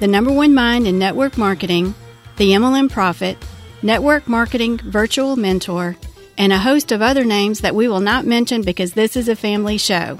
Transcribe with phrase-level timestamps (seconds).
[0.00, 1.94] the number one mind in network marketing,
[2.36, 3.36] the MLM Prophet,
[3.82, 5.96] network marketing virtual mentor,
[6.36, 9.34] and a host of other names that we will not mention because this is a
[9.34, 10.16] family show.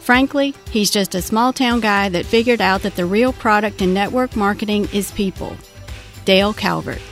[0.00, 3.92] Frankly, he's just a small town guy that figured out that the real product in
[3.92, 5.54] network marketing is people.
[6.24, 7.02] Dale Calvert.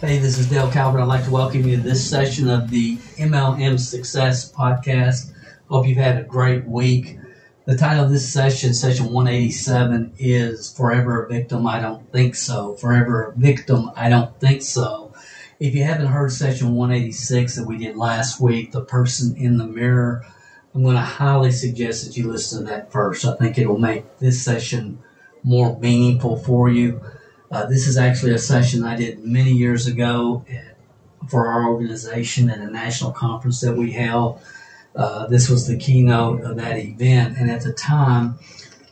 [0.00, 1.00] Hey, this is Dale Calvert.
[1.00, 5.32] I'd like to welcome you to this session of the MLM Success Podcast.
[5.68, 7.18] Hope you've had a great week.
[7.72, 11.66] The title of this session, session 187, is Forever a Victim?
[11.66, 12.74] I Don't Think So.
[12.74, 13.90] Forever a Victim?
[13.96, 15.14] I Don't Think So.
[15.58, 19.66] If you haven't heard session 186 that we did last week, The Person in the
[19.66, 20.22] Mirror,
[20.74, 23.24] I'm going to highly suggest that you listen to that first.
[23.24, 24.98] I think it'll make this session
[25.42, 27.00] more meaningful for you.
[27.50, 30.44] Uh, this is actually a session I did many years ago
[31.26, 34.42] for our organization at a national conference that we held.
[34.94, 37.38] Uh, this was the keynote of that event.
[37.38, 38.38] And at the time,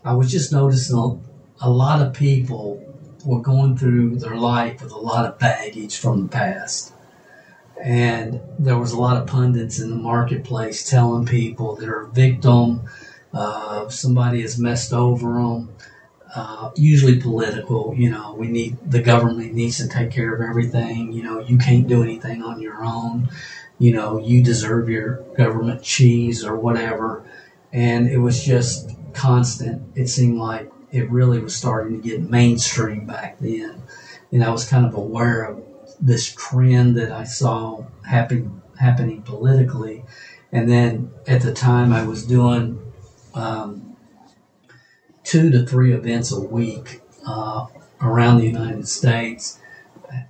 [0.05, 1.19] I was just noticing a,
[1.61, 2.87] a lot of people
[3.25, 6.95] were going through their life with a lot of baggage from the past.
[7.83, 12.83] And there was a lot of pundits in the marketplace telling people they're a victim,
[13.33, 15.75] uh, somebody has messed over them.
[16.35, 21.13] Uh, usually political, you know, we need the government needs to take care of everything.
[21.13, 23.29] You know, you can't do anything on your own
[23.81, 27.25] you know, you deserve your government cheese or whatever.
[27.73, 29.91] And it was just constant.
[29.97, 33.83] It seemed like it really was starting to get mainstream back then.
[34.31, 35.65] And I was kind of aware of
[35.99, 40.05] this trend that I saw happen, happening politically.
[40.53, 42.81] And then at the time, I was doing
[43.33, 43.97] um,
[45.25, 47.67] two to three events a week uh,
[48.03, 49.60] around the United States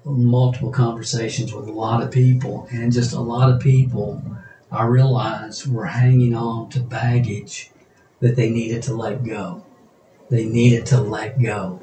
[0.04, 4.22] multiple conversations with a lot of people, and just a lot of people
[4.70, 7.70] I realized were hanging on to baggage
[8.20, 9.64] that they needed to let go.
[10.30, 11.80] They needed to let go.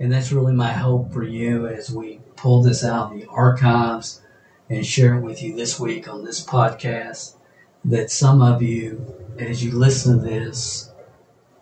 [0.00, 4.20] And that's really my hope for you as we pull this out of the archives
[4.68, 7.36] and share it with you this week on this podcast.
[7.84, 10.90] That some of you, as you listen to this,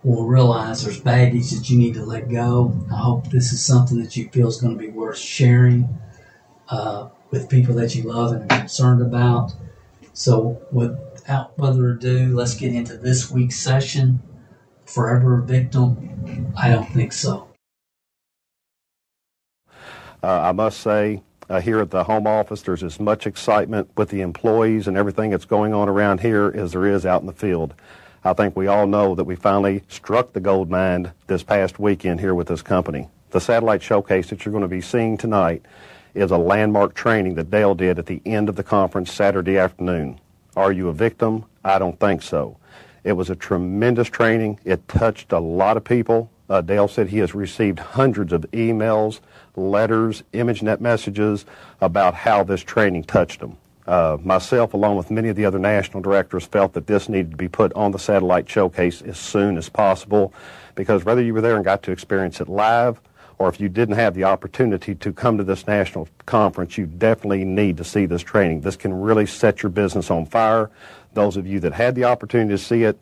[0.04, 2.74] will realize there's baggage that you need to let go.
[2.92, 5.88] I hope this is something that you feel is going to be worth sharing
[6.68, 9.52] uh, with people that you love and are concerned about.
[10.12, 14.20] So, without further ado, let's get into this week's session.
[14.84, 16.52] Forever a victim?
[16.56, 17.48] I don't think so.
[20.22, 24.10] Uh, I must say, uh, here at the home office, there's as much excitement with
[24.10, 27.32] the employees and everything that's going on around here as there is out in the
[27.32, 27.74] field.
[28.24, 32.20] I think we all know that we finally struck the gold mine this past weekend
[32.20, 33.08] here with this company.
[33.30, 35.64] The satellite showcase that you're going to be seeing tonight
[36.14, 40.20] is a landmark training that Dale did at the end of the conference Saturday afternoon.
[40.54, 41.46] Are you a victim?
[41.64, 42.58] I don't think so.
[43.02, 44.60] It was a tremendous training.
[44.64, 46.30] It touched a lot of people.
[46.48, 49.18] Uh, Dale said he has received hundreds of emails,
[49.56, 51.44] letters, ImageNet messages
[51.80, 53.56] about how this training touched them.
[53.86, 57.36] Uh, myself, along with many of the other national directors, felt that this needed to
[57.36, 60.32] be put on the satellite showcase as soon as possible
[60.74, 63.00] because whether you were there and got to experience it live
[63.38, 67.44] or if you didn't have the opportunity to come to this national conference, you definitely
[67.44, 68.60] need to see this training.
[68.60, 70.70] This can really set your business on fire.
[71.14, 72.98] Those of you that had the opportunity to see it,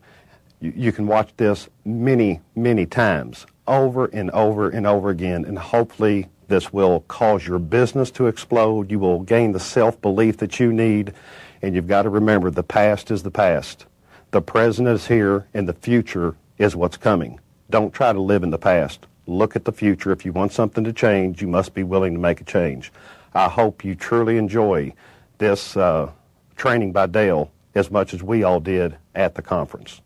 [0.61, 5.59] you, you can watch this many, many times over and over and over again, and
[5.59, 8.91] hopefully this will cause your business to explode.
[8.91, 11.15] You will gain the self belief that you need.
[11.63, 13.87] And you've got to remember the past is the past.
[14.33, 17.41] The present is here, and the future is what's coming.
[17.71, 19.07] Don't try to live in the past.
[19.27, 20.11] Look at the future.
[20.11, 22.93] If you want something to change, you must be willing to make a change.
[23.33, 24.93] I hope you truly enjoy
[25.39, 26.11] this uh,
[26.57, 30.01] training by Dale as much as we all did at the conference.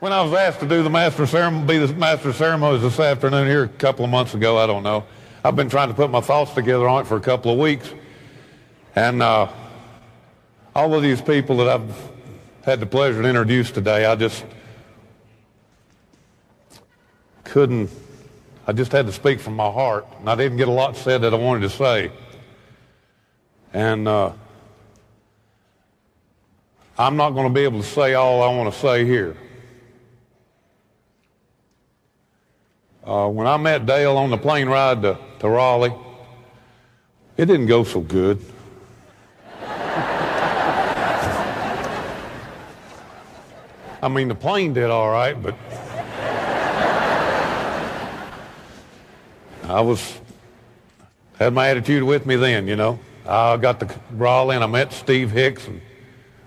[0.00, 3.46] When I was asked to do the master ceremony, be the master ceremonies this afternoon
[3.46, 5.04] here a couple of months ago, I don't know.
[5.44, 7.92] I've been trying to put my thoughts together on it for a couple of weeks.
[8.94, 9.48] And uh,
[10.72, 12.10] all of these people that I've
[12.64, 14.44] had the pleasure to introduce today, I just
[17.42, 17.90] couldn't,
[18.68, 20.06] I just had to speak from my heart.
[20.20, 22.12] And I didn't get a lot said that I wanted to say.
[23.72, 24.30] And uh,
[26.96, 29.36] I'm not going to be able to say all I want to say here.
[33.04, 35.92] Uh, when I met Dale on the plane ride to, to Raleigh,
[37.36, 38.40] it didn't go so good.
[44.00, 45.56] I mean, the plane did all right, but
[49.64, 50.20] I was
[51.40, 53.00] had my attitude with me then, you know.
[53.26, 55.80] I got to Raleigh and I met Steve Hicks, and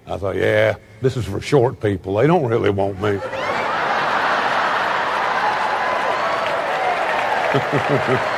[0.08, 2.16] I thought, yeah, this is for short people.
[2.16, 3.20] They don't really want me.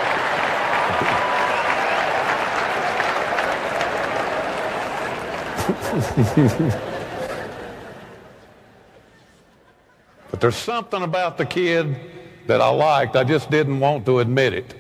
[6.18, 6.82] but
[10.40, 11.96] there's something about the kid
[12.48, 13.16] that I liked.
[13.16, 14.74] I just didn't want to admit it.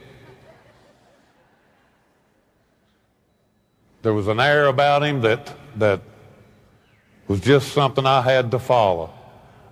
[4.02, 6.02] There was an air about him that, that
[7.28, 9.14] was just something I had to follow.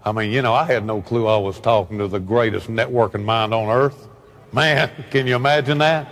[0.04, 3.24] I mean, you know, I had no clue I was talking to the greatest networking
[3.24, 4.08] mind on earth.
[4.52, 6.12] Man, can you imagine that?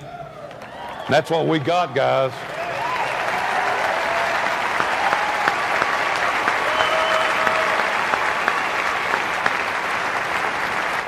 [1.10, 2.34] That's what we got, guys.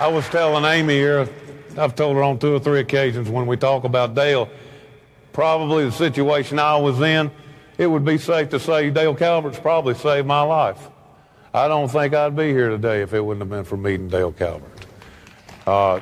[0.06, 1.28] I was telling Amy here,
[1.80, 4.48] I've told her on two or three occasions when we talk about Dale,
[5.34, 7.32] probably the situation I was in,
[7.80, 10.78] it would be safe to say Dale Calvert's probably saved my life.
[11.56, 14.32] I don't think I'd be here today if it wouldn't have been for meeting Dale
[14.32, 14.86] Calvert.
[15.66, 16.00] Uh,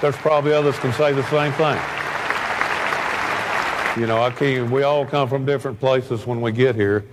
[0.00, 1.76] there's probably others can say the same thing.
[4.00, 7.04] You know, I can't, we all come from different places when we get here,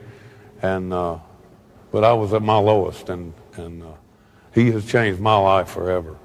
[0.61, 1.19] and uh,
[1.91, 3.87] but I was at my lowest, and and uh,
[4.53, 6.17] he has changed my life forever.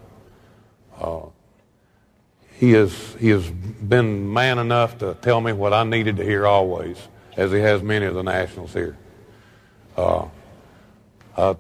[1.01, 1.27] Uh,
[2.55, 6.47] he has he has been man enough to tell me what I needed to hear
[6.47, 6.97] always,
[7.37, 8.97] as he has many of the nationals here.
[9.97, 10.27] Uh,
[11.37, 11.57] I,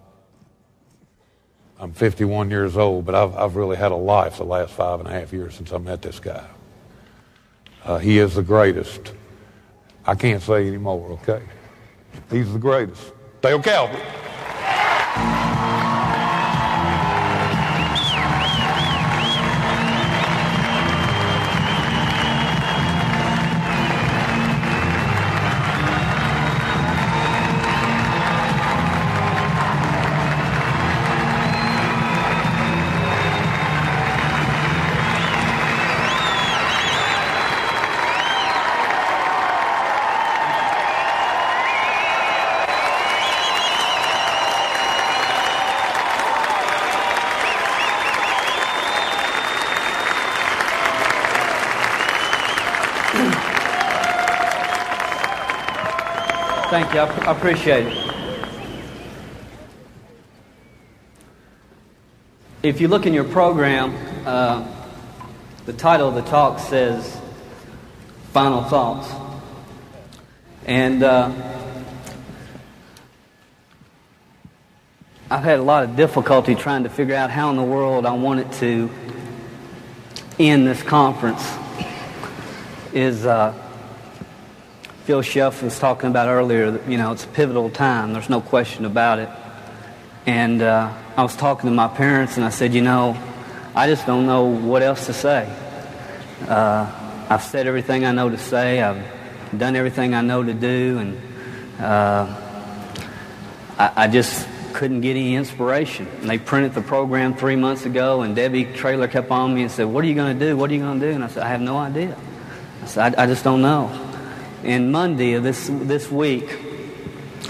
[1.78, 5.08] I'm 51 years old, but I've, I've really had a life the last five and
[5.08, 6.46] a half years since I met this guy.
[7.84, 9.12] Uh, he is the greatest.
[10.06, 11.42] I can't say anymore, okay?
[12.30, 13.12] He's the greatest.
[13.42, 14.02] Dale Calvert.
[56.96, 57.02] You.
[57.02, 58.14] I, appreciate it.
[62.62, 63.94] If you look in your program,
[64.26, 64.66] uh,
[65.66, 67.20] the title of the talk says
[68.32, 69.12] Final Thoughts.
[70.64, 71.30] And uh,
[75.30, 78.14] I've had a lot of difficulty trying to figure out how in the world I
[78.14, 78.90] wanted to
[80.38, 81.46] end this conference.
[82.94, 83.65] Is uh,
[85.06, 88.12] Phil Schuff was talking about earlier, you know, it's a pivotal time.
[88.12, 89.28] There's no question about it.
[90.26, 93.16] And uh, I was talking to my parents, and I said, you know,
[93.72, 95.48] I just don't know what else to say.
[96.48, 96.90] Uh,
[97.30, 98.82] I've said everything I know to say.
[98.82, 99.00] I've
[99.56, 102.26] done everything I know to do, and uh,
[103.78, 106.08] I, I, just couldn't get any inspiration.
[106.20, 109.70] And they printed the program three months ago, and Debbie Trailer kept on me and
[109.70, 110.56] said, "What are you going to do?
[110.56, 112.16] What are you going to do?" And I said, "I have no idea."
[112.82, 114.05] I said, I, I just don't know."
[114.66, 116.58] And Monday of this, this week,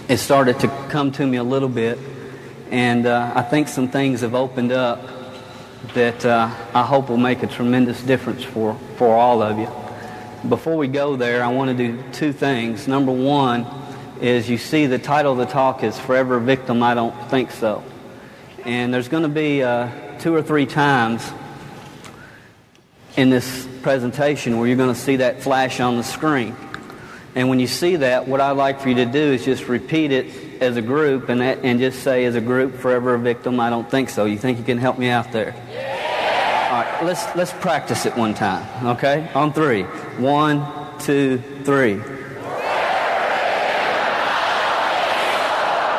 [0.06, 1.98] it started to come to me a little bit.
[2.70, 5.00] And uh, I think some things have opened up
[5.94, 9.70] that uh, I hope will make a tremendous difference for, for all of you.
[10.46, 12.86] Before we go there, I want to do two things.
[12.86, 13.66] Number one
[14.20, 17.82] is you see the title of the talk is Forever Victim, I Don't Think So.
[18.66, 21.26] And there's going to be uh, two or three times
[23.16, 26.54] in this presentation where you're going to see that flash on the screen.
[27.36, 30.10] And when you see that, what I'd like for you to do is just repeat
[30.10, 33.68] it as a group and, and just say, as a group, forever a victim, I
[33.68, 34.24] don't think so.
[34.24, 35.54] You think you can help me out there?
[35.70, 36.70] Yeah.
[36.72, 39.30] All right, let's, let's practice it one time, okay?
[39.34, 39.82] On three.
[39.82, 40.66] One,
[40.98, 41.96] two, three.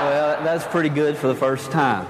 [0.08, 2.08] Well, that's pretty good for the first time.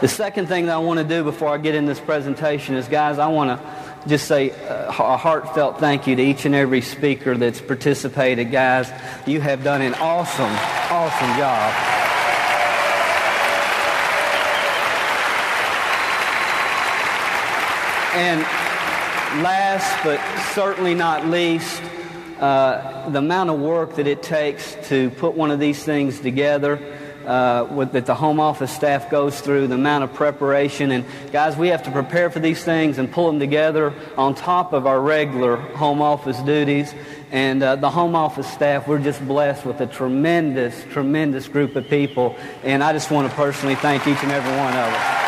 [0.00, 2.88] The second thing that I want to do before I get in this presentation is,
[2.88, 6.80] guys, I want to just say uh, a heartfelt thank you to each and every
[6.80, 8.50] speaker that's participated.
[8.50, 8.90] Guys,
[9.26, 10.52] you have done an awesome,
[10.90, 11.74] awesome job.
[18.16, 18.42] And
[19.42, 20.20] last but
[20.52, 21.82] certainly not least,
[22.38, 26.80] uh, the amount of work that it takes to put one of these things together.
[27.26, 30.90] Uh, with, that the home office staff goes through, the amount of preparation.
[30.90, 34.74] And guys, we have to prepare for these things and pull them together on top
[34.74, 36.94] of our regular home office duties.
[37.30, 41.88] And uh, the home office staff, we're just blessed with a tremendous, tremendous group of
[41.88, 42.36] people.
[42.62, 45.23] And I just want to personally thank each and every one of us.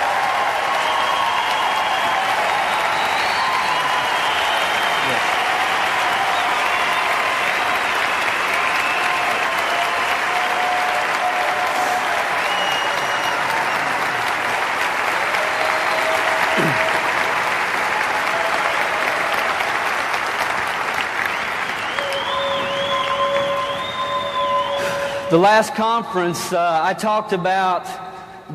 [25.36, 27.86] The last conference, uh, I talked about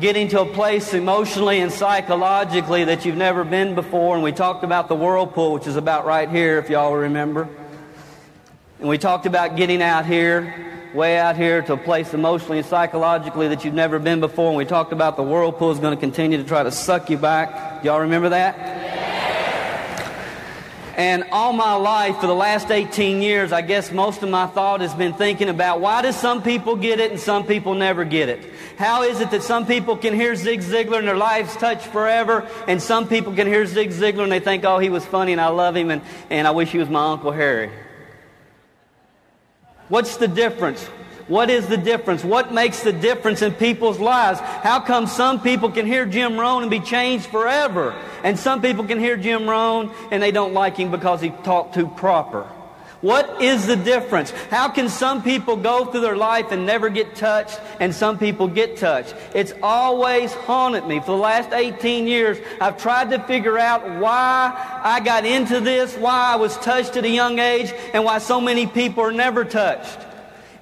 [0.00, 4.64] getting to a place emotionally and psychologically that you've never been before, and we talked
[4.64, 7.48] about the whirlpool, which is about right here, if y'all remember.
[8.80, 12.66] And we talked about getting out here, way out here, to a place emotionally and
[12.66, 16.00] psychologically that you've never been before, and we talked about the whirlpool is going to
[16.00, 17.84] continue to try to suck you back.
[17.84, 18.81] Y'all remember that?
[21.02, 24.82] And all my life, for the last 18 years, I guess most of my thought
[24.82, 28.28] has been thinking about why do some people get it and some people never get
[28.28, 28.48] it?
[28.78, 32.48] How is it that some people can hear Zig Ziglar and their lives touch forever,
[32.68, 35.40] and some people can hear Zig Ziglar and they think, oh, he was funny and
[35.40, 37.72] I love him and, and I wish he was my Uncle Harry?
[39.88, 40.88] What's the difference?
[41.28, 42.24] What is the difference?
[42.24, 44.40] What makes the difference in people's lives?
[44.40, 47.94] How come some people can hear Jim Rohn and be changed forever?
[48.24, 51.74] And some people can hear Jim Rohn and they don't like him because he talked
[51.74, 52.48] too proper.
[53.02, 54.30] What is the difference?
[54.30, 58.46] How can some people go through their life and never get touched and some people
[58.46, 59.16] get touched?
[59.34, 61.00] It's always haunted me.
[61.00, 65.96] For the last 18 years, I've tried to figure out why I got into this,
[65.96, 69.44] why I was touched at a young age, and why so many people are never
[69.44, 69.98] touched.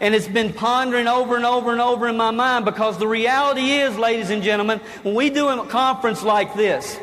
[0.00, 3.72] And it's been pondering over and over and over in my mind because the reality
[3.72, 6.96] is, ladies and gentlemen, when we do a conference like this,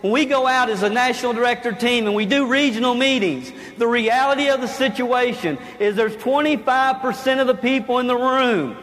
[0.00, 3.86] when we go out as a national director team and we do regional meetings, the
[3.86, 8.76] reality of the situation is there's 25% of the people in the room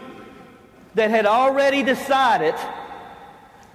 [0.95, 2.55] that had already decided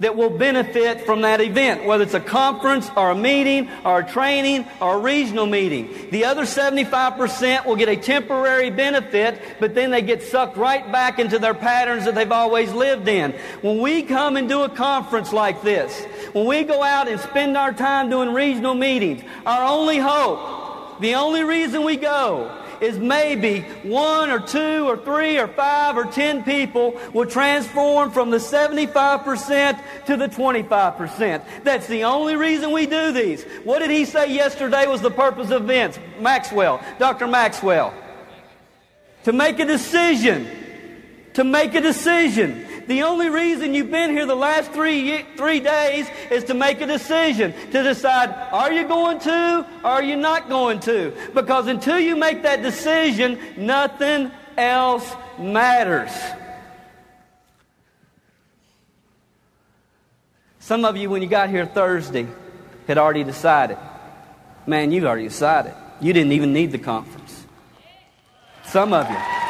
[0.03, 4.05] that will benefit from that event, whether it's a conference or a meeting or a
[4.05, 6.09] training or a regional meeting.
[6.11, 11.19] The other 75% will get a temporary benefit, but then they get sucked right back
[11.19, 13.31] into their patterns that they've always lived in.
[13.61, 17.55] When we come and do a conference like this, when we go out and spend
[17.55, 23.61] our time doing regional meetings, our only hope, the only reason we go is maybe
[23.83, 29.79] one or two or three or five or ten people will transform from the 75%
[30.05, 31.43] to the 25%.
[31.63, 33.43] That's the only reason we do these.
[33.63, 35.97] What did he say yesterday was the purpose of events?
[36.19, 37.27] Maxwell, Dr.
[37.27, 37.93] Maxwell.
[39.23, 40.47] To make a decision.
[41.35, 42.67] To make a decision.
[42.87, 46.87] The only reason you've been here the last three, three days is to make a
[46.87, 51.13] decision, to decide, are you going to or are you not going to?
[51.33, 56.11] Because until you make that decision, nothing else matters.
[60.59, 62.27] Some of you, when you got here Thursday,
[62.87, 63.77] had already decided.
[64.65, 65.73] Man, you've already decided.
[65.99, 67.45] You didn't even need the conference.
[68.65, 69.42] Some of you.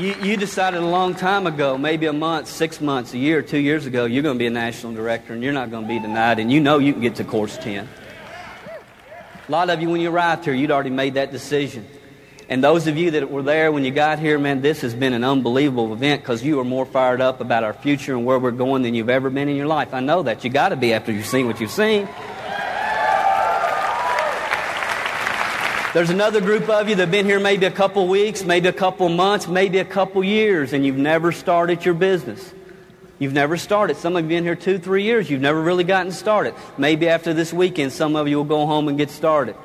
[0.00, 3.58] You, you decided a long time ago, maybe a month, six months, a year, two
[3.58, 5.98] years ago, you're going to be a national director and you're not going to be
[5.98, 7.88] denied, and you know you can get to course 10.
[9.48, 11.86] A lot of you, when you arrived here, you'd already made that decision.
[12.48, 15.12] And those of you that were there when you got here, man, this has been
[15.12, 18.52] an unbelievable event because you are more fired up about our future and where we're
[18.52, 19.92] going than you've ever been in your life.
[19.92, 20.44] I know that.
[20.44, 22.08] You got to be after you've seen what you've seen.
[25.94, 28.74] There's another group of you that have been here maybe a couple weeks, maybe a
[28.74, 32.52] couple months, maybe a couple years, and you've never started your business.
[33.18, 33.96] You've never started.
[33.96, 35.30] Some of you have been here two, three years.
[35.30, 36.54] You've never really gotten started.
[36.76, 39.56] Maybe after this weekend, some of you will go home and get started.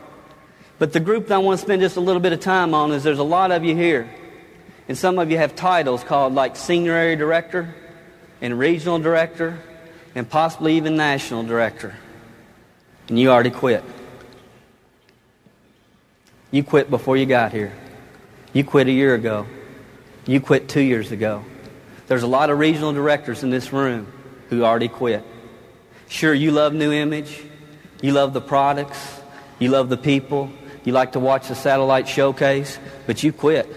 [0.80, 2.94] But the group that I want to spend just a little bit of time on
[2.94, 4.10] is there's a lot of you here.
[4.88, 7.76] And some of you have titles called like senior area director
[8.40, 9.60] and regional director
[10.16, 11.98] and possibly even national director.
[13.10, 13.84] And you already quit.
[16.54, 17.74] You quit before you got here.
[18.54, 19.48] You quit a year ago.
[20.28, 21.44] You quit two years ago.
[22.06, 24.06] There's a lot of regional directors in this room
[24.50, 25.26] who already quit.
[26.10, 27.44] Sure, you love New Image.
[28.04, 29.20] You love the products.
[29.58, 30.52] You love the people.
[30.84, 33.68] You like to watch the satellite showcase, but you quit.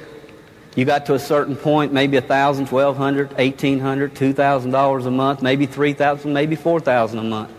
[0.74, 6.30] You got to a certain point, maybe $1,000, $1,200, $1,800, $2,000 a month, maybe 3,000,
[6.30, 7.52] maybe 4,000 a month.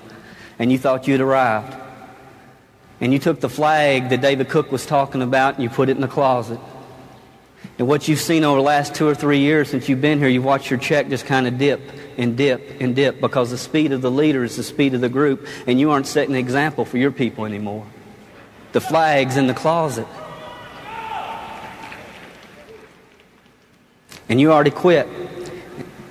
[0.60, 1.87] And you thought you'd arrived.
[3.00, 5.94] And you took the flag that David Cook was talking about and you put it
[5.94, 6.60] in the closet.
[7.78, 10.28] And what you've seen over the last two or three years since you've been here,
[10.28, 11.82] you've watched your check just kind of dip
[12.18, 15.10] and dip and dip because the speed of the leader is the speed of the
[15.10, 17.86] group, and you aren't setting an example for your people anymore.
[18.72, 20.08] The flag's in the closet.
[24.30, 25.08] and you already quit.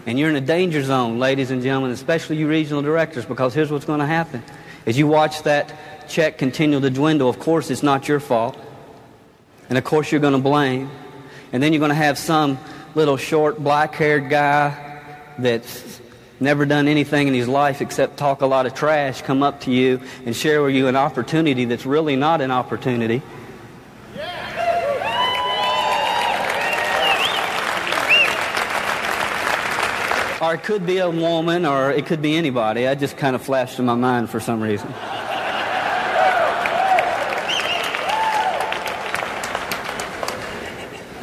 [0.06, 3.70] And you're in a danger zone, ladies and gentlemen, especially you regional directors, because here's
[3.70, 4.42] what's going to happen.
[4.86, 5.74] As you watch that
[6.08, 8.56] check continue to dwindle, of course, it's not your fault.
[9.68, 10.90] And of course, you're going to blame.
[11.52, 12.58] And then you're going to have some
[12.94, 15.02] little short, black haired guy
[15.38, 16.00] that's
[16.40, 19.70] never done anything in his life except talk a lot of trash come up to
[19.70, 23.22] you and share with you an opportunity that's really not an opportunity.
[30.38, 32.86] Or it could be a woman, or it could be anybody.
[32.86, 34.92] I just kind of flashed in my mind for some reason.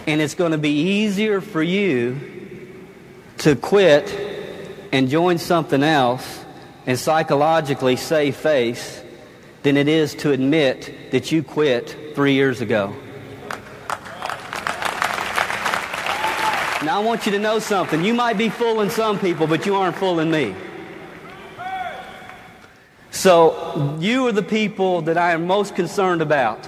[0.05, 2.19] And it's going to be easier for you
[3.39, 4.13] to quit
[4.91, 6.43] and join something else
[6.85, 9.01] and psychologically save face
[9.63, 12.93] than it is to admit that you quit three years ago.
[16.83, 18.03] Now, I want you to know something.
[18.03, 20.53] You might be fooling some people, but you aren't fooling me.
[23.09, 26.67] So, you are the people that I am most concerned about.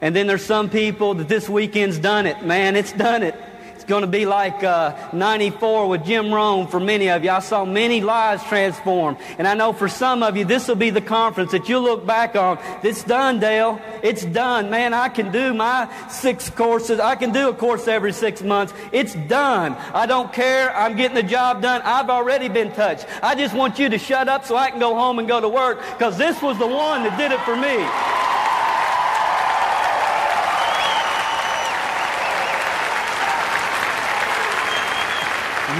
[0.00, 2.44] And then there's some people that this weekend's done it.
[2.44, 3.34] Man, it's done it
[3.74, 7.30] It's going to be like uh, 94 with Jim Rohn for many of you.
[7.30, 9.18] I saw many lives transformed.
[9.38, 12.06] And I know for some of you, this will be the conference that you'll look
[12.06, 12.60] back on.
[12.84, 13.80] It's done, Dale.
[14.04, 14.70] It's done.
[14.70, 17.00] Man, I can do my six courses.
[17.00, 18.72] I can do a course every six months.
[18.92, 19.74] It's done.
[19.94, 20.76] I don't care.
[20.76, 21.82] I'm getting the job done.
[21.82, 23.06] I've already been touched.
[23.20, 25.48] I just want you to shut up so I can go home and go to
[25.48, 28.37] work because this was the one that did it for me.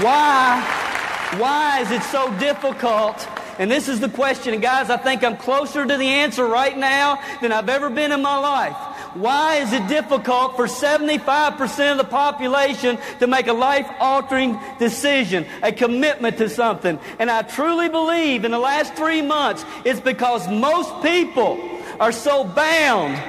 [0.01, 1.35] Why?
[1.37, 3.27] Why is it so difficult?
[3.59, 4.53] And this is the question.
[4.53, 8.13] And guys, I think I'm closer to the answer right now than I've ever been
[8.13, 8.75] in my life.
[9.15, 15.45] Why is it difficult for 75% of the population to make a life altering decision,
[15.61, 16.97] a commitment to something?
[17.19, 21.59] And I truly believe in the last three months, it's because most people
[21.99, 23.21] are so bound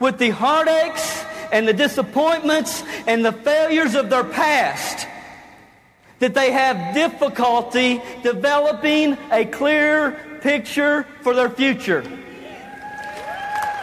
[0.00, 5.06] with the heartaches and the disappointments and the failures of their past
[6.20, 12.04] that they have difficulty developing a clear picture for their future.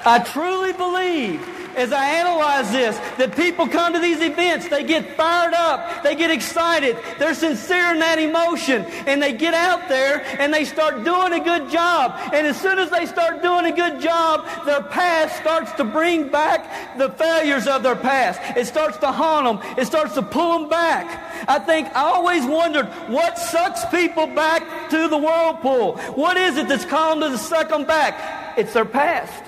[0.06, 1.42] I truly believe
[1.78, 6.16] as I analyze this that people come to these events, they get fired up, they
[6.16, 11.04] get excited, they're sincere in that emotion, and they get out there and they start
[11.04, 12.20] doing a good job.
[12.34, 16.30] And as soon as they start doing a good job, their past starts to bring
[16.30, 18.42] back the failures of their past.
[18.58, 21.06] It starts to haunt them, it starts to pull them back.
[21.48, 25.98] I think I always wondered what sucks people back to the whirlpool.
[26.16, 28.58] What is it that's calling them to suck them back?
[28.58, 29.44] It's their past.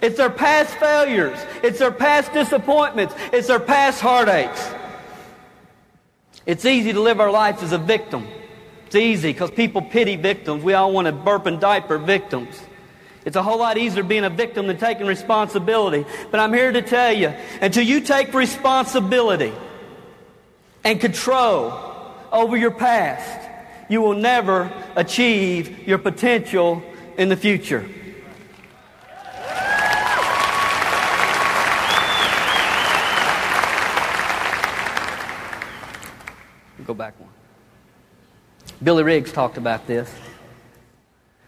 [0.00, 1.38] It's their past failures.
[1.62, 3.14] It's their past disappointments.
[3.32, 4.74] It's their past heartaches.
[6.46, 8.26] It's easy to live our life as a victim.
[8.86, 10.64] It's easy because people pity victims.
[10.64, 12.58] We all want to burp and diaper victims.
[13.24, 16.06] It's a whole lot easier being a victim than taking responsibility.
[16.30, 19.52] But I'm here to tell you until you take responsibility
[20.84, 21.74] and control
[22.32, 23.46] over your past,
[23.90, 26.82] you will never achieve your potential
[27.18, 27.86] in the future.
[36.88, 37.28] Go back one.
[38.82, 40.10] Billy Riggs talked about this.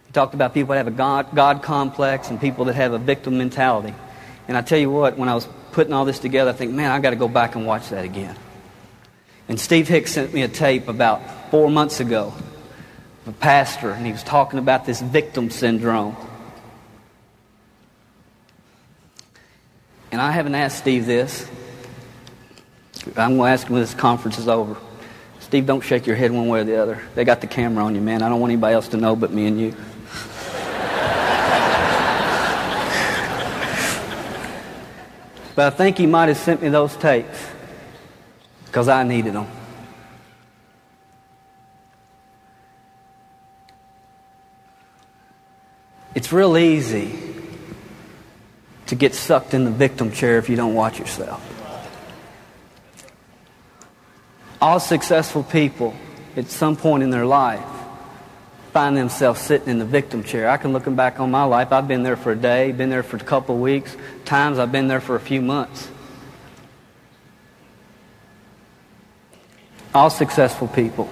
[0.07, 2.99] He talked about people that have a God, God complex and people that have a
[2.99, 3.95] victim mentality.
[4.49, 6.91] And I tell you what, when I was putting all this together, I think, man,
[6.91, 8.37] I've got to go back and watch that again.
[9.49, 12.35] And Steve Hicks sent me a tape about four months ago
[13.25, 16.17] of a pastor, and he was talking about this victim syndrome.
[20.13, 21.49] And I haven't asked Steve this.
[23.17, 24.77] I'm going to ask him when this conference is over.
[25.51, 27.03] Steve, don't shake your head one way or the other.
[27.17, 28.23] They got the camera on you, man.
[28.23, 29.71] I don't want anybody else to know but me and you.
[35.57, 37.45] but I think he might have sent me those tapes
[38.67, 39.49] because I needed them.
[46.15, 47.19] It's real easy
[48.87, 51.60] to get sucked in the victim chair if you don't watch yourself.
[54.61, 55.95] All successful people,
[56.37, 57.65] at some point in their life,
[58.73, 60.49] find themselves sitting in the victim chair.
[60.49, 61.73] I can look back on my life.
[61.73, 63.97] I've been there for a day, been there for a couple of weeks.
[64.25, 65.89] Times I've been there for a few months.
[69.95, 71.09] All successful people.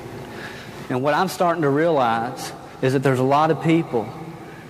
[0.89, 4.09] And what I'm starting to realize is that there's a lot of people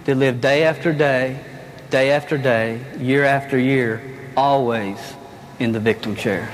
[0.04, 1.44] that live day after day,
[1.90, 4.00] day after day, year after year,
[4.36, 4.98] always
[5.58, 6.50] in the victim chair.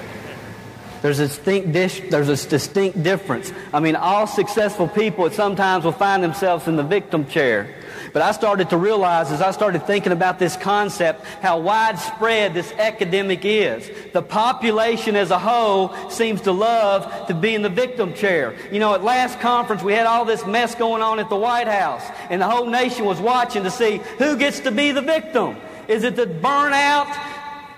[1.04, 3.52] There's a distinct, dish, there's a distinct difference.
[3.74, 7.68] I mean, all successful people sometimes will find themselves in the victim chair.
[8.14, 12.72] But I started to realize as I started thinking about this concept how widespread this
[12.78, 13.90] epidemic is.
[14.14, 18.54] The population as a whole seems to love to be in the victim chair.
[18.72, 21.68] You know, at last conference we had all this mess going on at the White
[21.68, 25.58] House and the whole nation was watching to see who gets to be the victim.
[25.86, 27.14] Is it the burnout,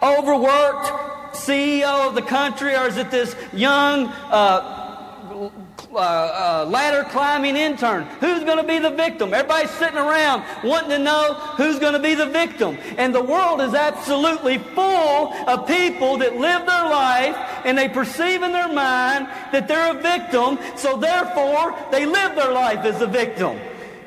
[0.01, 4.87] overworked, CEO of the country, or is it this young uh,
[5.93, 8.05] uh, uh, ladder climbing intern?
[8.21, 9.33] Who's going to be the victim?
[9.33, 12.79] Everybody's sitting around wanting to know who's going to be the victim.
[12.97, 18.43] And the world is absolutely full of people that live their life and they perceive
[18.43, 23.07] in their mind that they're a victim, so therefore they live their life as a
[23.07, 23.59] victim.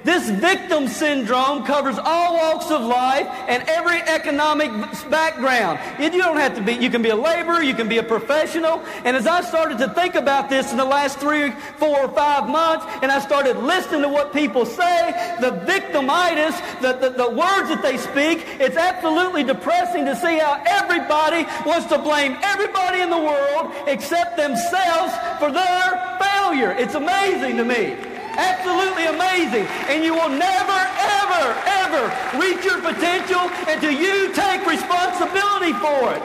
[0.03, 4.71] This victim syndrome covers all walks of life and every economic
[5.09, 5.79] background.
[5.99, 8.81] You don't have to be, you can be a laborer, you can be a professional.
[9.03, 12.49] And as I started to think about this in the last three, four, or five
[12.49, 17.69] months, and I started listening to what people say, the victimitis, the, the, the words
[17.69, 23.09] that they speak, it's absolutely depressing to see how everybody wants to blame everybody in
[23.09, 26.71] the world except themselves for their failure.
[26.71, 28.09] It's amazing to me.
[28.39, 29.67] Absolutely amazing.
[29.91, 31.43] And you will never, ever,
[31.84, 32.04] ever
[32.39, 36.23] reach your potential until you take responsibility for it.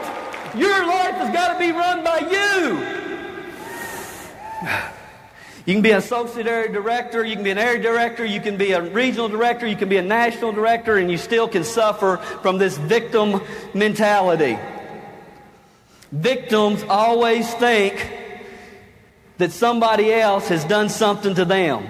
[0.55, 2.79] Your life has got to be run by you.
[5.65, 8.55] You can be an associate area director, you can be an area director, you can
[8.55, 12.17] be a regional director, you can be a national director, and you still can suffer
[12.43, 13.41] from this victim
[13.73, 14.59] mentality.
[16.11, 18.13] Victims always think
[19.37, 21.85] that somebody else has done something to them.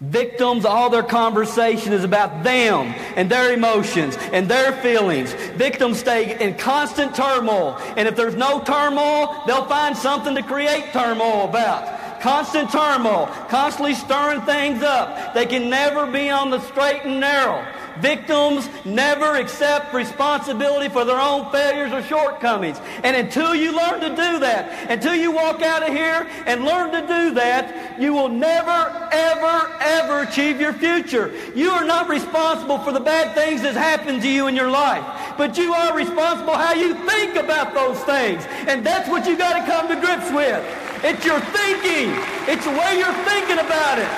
[0.00, 5.34] Victims, all their conversation is about them and their emotions and their feelings.
[5.56, 7.76] Victims stay in constant turmoil.
[7.98, 12.22] And if there's no turmoil, they'll find something to create turmoil about.
[12.22, 15.34] Constant turmoil, constantly stirring things up.
[15.34, 17.66] They can never be on the straight and narrow.
[18.00, 22.78] Victims never accept responsibility for their own failures or shortcomings.
[23.02, 26.92] And until you learn to do that, until you walk out of here and learn
[26.92, 31.32] to do that, you will never, ever, ever achieve your future.
[31.54, 35.04] You are not responsible for the bad things that happen to you in your life,
[35.36, 38.44] but you are responsible how you think about those things.
[38.66, 40.64] And that's what you got to come to grips with.
[41.02, 42.12] It's your thinking.
[42.46, 44.08] It's the way you're thinking about it.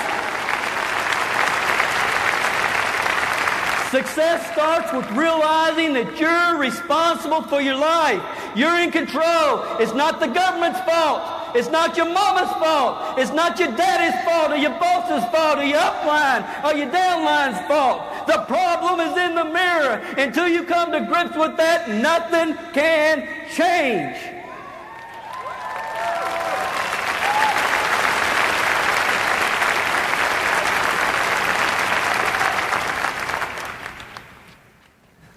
[3.93, 8.23] Success starts with realizing that you're responsible for your life.
[8.57, 9.61] You're in control.
[9.81, 11.21] It's not the government's fault.
[11.55, 13.19] It's not your mama's fault.
[13.19, 17.61] It's not your daddy's fault or your boss's fault or your upline or your downline's
[17.69, 18.27] fault.
[18.27, 20.01] The problem is in the mirror.
[20.17, 24.17] Until you come to grips with that, nothing can change.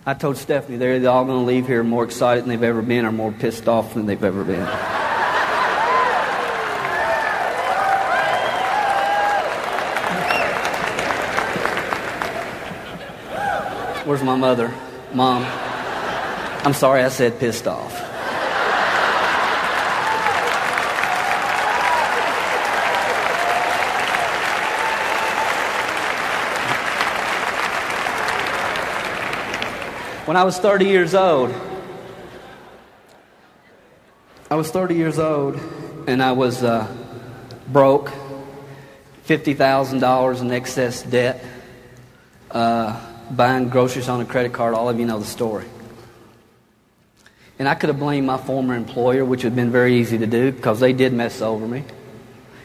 [0.07, 3.05] I told Stephanie they're all going to leave here more excited than they've ever been
[3.05, 4.65] or more pissed off than they've ever been.
[14.05, 14.71] Where's my mother?
[15.11, 15.43] Mom,
[16.63, 18.14] I'm sorry I said pissed off.
[30.25, 31.53] When I was 30 years old,
[34.49, 35.59] I was 30 years old
[36.07, 36.91] and I was uh,
[37.67, 38.11] broke,
[39.27, 41.45] $50,000 in excess debt,
[42.49, 44.73] uh, buying groceries on a credit card.
[44.73, 45.65] All of you know the story.
[47.59, 50.25] And I could have blamed my former employer, which would have been very easy to
[50.25, 51.83] do because they did mess over me.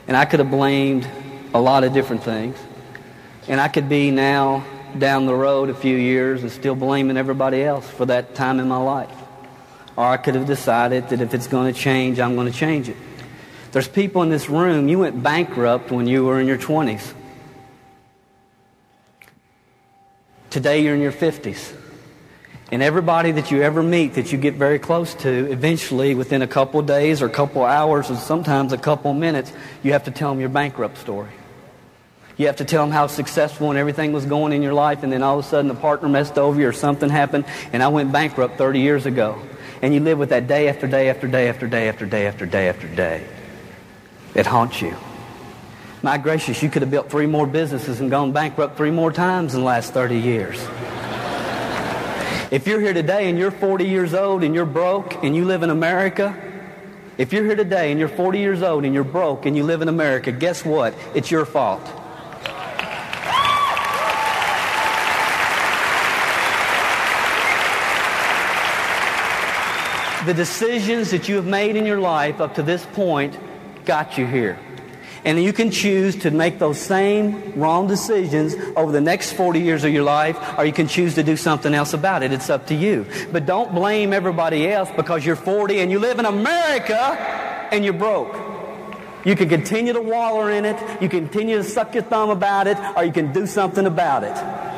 [0.08, 1.06] And I could have blamed
[1.52, 2.56] a lot of different things.
[3.48, 4.64] And I could be now
[4.98, 8.68] down the road a few years and still blaming everybody else for that time in
[8.68, 9.14] my life.
[9.96, 12.88] Or I could have decided that if it's going to change, I'm going to change
[12.88, 12.96] it.
[13.72, 17.14] There's people in this room, you went bankrupt when you were in your 20s.
[20.50, 21.76] Today you're in your 50s.
[22.72, 26.46] And everybody that you ever meet that you get very close to, eventually, within a
[26.46, 30.30] couple days or a couple hours or sometimes a couple minutes, you have to tell
[30.30, 31.30] them your bankrupt story.
[32.36, 35.12] You have to tell them how successful and everything was going in your life, and
[35.12, 37.88] then all of a sudden the partner messed over you or something happened, and I
[37.88, 39.40] went bankrupt 30 years ago.
[39.82, 42.46] And you live with that day after day after day after day after day after
[42.46, 43.24] day after day.
[44.34, 44.96] It haunts you.
[46.02, 49.54] My gracious, you could have built three more businesses and gone bankrupt three more times
[49.54, 50.56] in the last 30 years.
[52.50, 55.62] If you're here today and you're 40 years old and you're broke and you live
[55.62, 56.34] in America,
[57.18, 59.82] if you're here today and you're 40 years old and you're broke and you live
[59.82, 60.94] in America, guess what?
[61.14, 61.86] It's your fault.
[70.26, 73.38] The decisions that you have made in your life up to this point
[73.86, 74.58] got you here.
[75.24, 79.84] And you can choose to make those same wrong decisions over the next 40 years
[79.84, 82.32] of your life, or you can choose to do something else about it.
[82.32, 83.06] It's up to you.
[83.32, 87.16] But don't blame everybody else because you're 40 and you live in America
[87.72, 88.36] and you're broke.
[89.24, 92.78] You can continue to waller in it, you continue to suck your thumb about it,
[92.96, 94.69] or you can do something about it.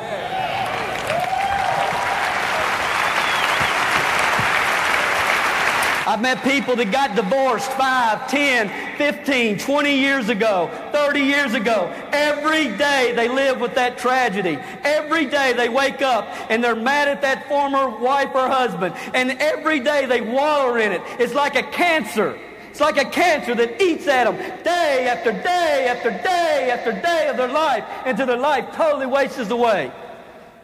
[6.05, 11.89] I've met people that got divorced 5, 10, 15, 20 years ago, 30 years ago.
[12.11, 14.57] Every day they live with that tragedy.
[14.83, 18.95] Every day they wake up and they're mad at that former wife or husband.
[19.13, 21.01] And every day they wallow in it.
[21.19, 22.37] It's like a cancer.
[22.69, 27.29] It's like a cancer that eats at them day after day after day after day
[27.29, 29.89] of their life until their life totally wastes away.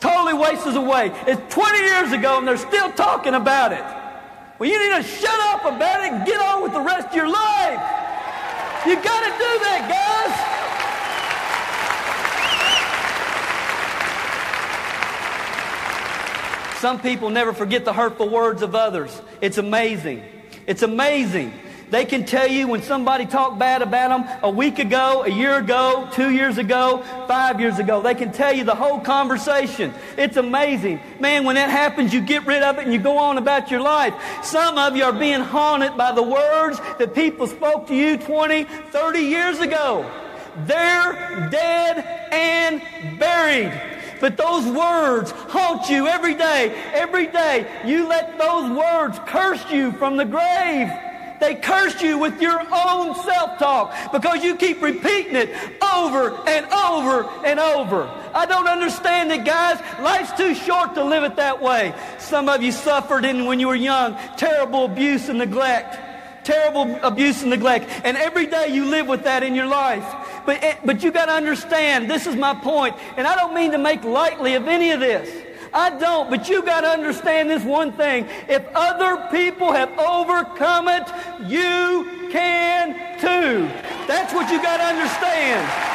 [0.02, 1.12] Totally wastes away.
[1.28, 3.99] It's 20 years ago and they're still talking about it.
[4.60, 7.16] Well, you need to shut up about it and get on with the rest of
[7.16, 7.80] your life.
[8.86, 10.50] You got to do that, guys.
[16.82, 19.22] Some people never forget the hurtful words of others.
[19.40, 20.24] It's amazing.
[20.68, 21.54] It's amazing.
[21.90, 25.58] They can tell you when somebody talked bad about them a week ago, a year
[25.58, 28.02] ago, two years ago, five years ago.
[28.02, 29.94] They can tell you the whole conversation.
[30.16, 31.00] It's amazing.
[31.20, 33.82] Man, when that happens, you get rid of it and you go on about your
[33.82, 34.14] life.
[34.44, 38.66] Some of you are being haunted by the words that people spoke to you 20,
[38.66, 40.10] 30 years ago.
[40.66, 43.90] They're dead and buried.
[44.20, 47.66] But those words haunt you every day, every day.
[47.86, 50.90] You let those words curse you from the grave.
[51.40, 55.50] They curse you with your own self-talk because you keep repeating it
[55.82, 58.04] over and over and over.
[58.34, 59.80] I don't understand it, guys.
[60.02, 61.94] Life's too short to live it that way.
[62.20, 65.98] Some of you suffered in when you were young terrible abuse and neglect.
[66.44, 67.90] Terrible abuse and neglect.
[68.04, 70.06] And every day you live with that in your life.
[70.46, 73.72] But, eh, but you got to understand, this is my point, and I don't mean
[73.72, 75.30] to make lightly of any of this.
[75.74, 78.28] I don't, but you got to understand this one thing.
[78.48, 81.08] If other people have overcome it,
[81.48, 83.68] you can too.
[84.08, 85.90] That's what you got to understand.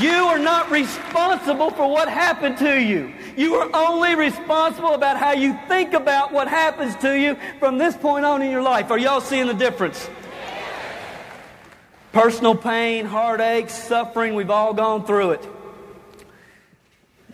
[0.00, 3.12] You are not responsible for what happened to you.
[3.36, 7.96] You are only responsible about how you think about what happens to you from this
[7.96, 8.90] point on in your life.
[8.90, 10.08] Are y'all seeing the difference?
[12.12, 15.48] Personal pain, heartache, suffering, we've all gone through it.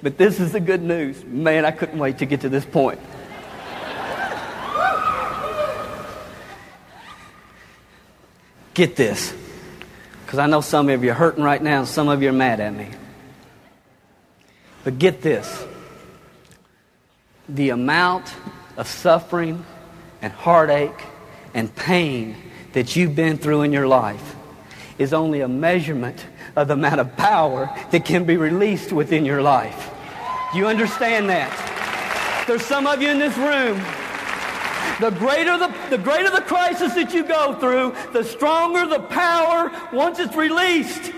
[0.02, 1.24] But this is the good news.
[1.24, 3.00] Man, I couldn't wait to get to this point.
[8.74, 9.34] Get this.
[10.24, 12.32] Because I know some of you are hurting right now and some of you are
[12.32, 12.90] mad at me.
[14.84, 15.64] But get this.
[17.48, 18.34] The amount
[18.76, 19.64] of suffering
[20.20, 21.02] and heartache
[21.54, 22.36] and pain
[22.74, 24.35] that you've been through in your life
[24.98, 29.42] is only a measurement of the amount of power that can be released within your
[29.42, 29.90] life.
[30.52, 32.44] Do you understand that?
[32.46, 33.78] There's some of you in this room.
[35.00, 39.70] The greater the, the greater the crisis that you go through, the stronger the power
[39.92, 41.12] once it's released.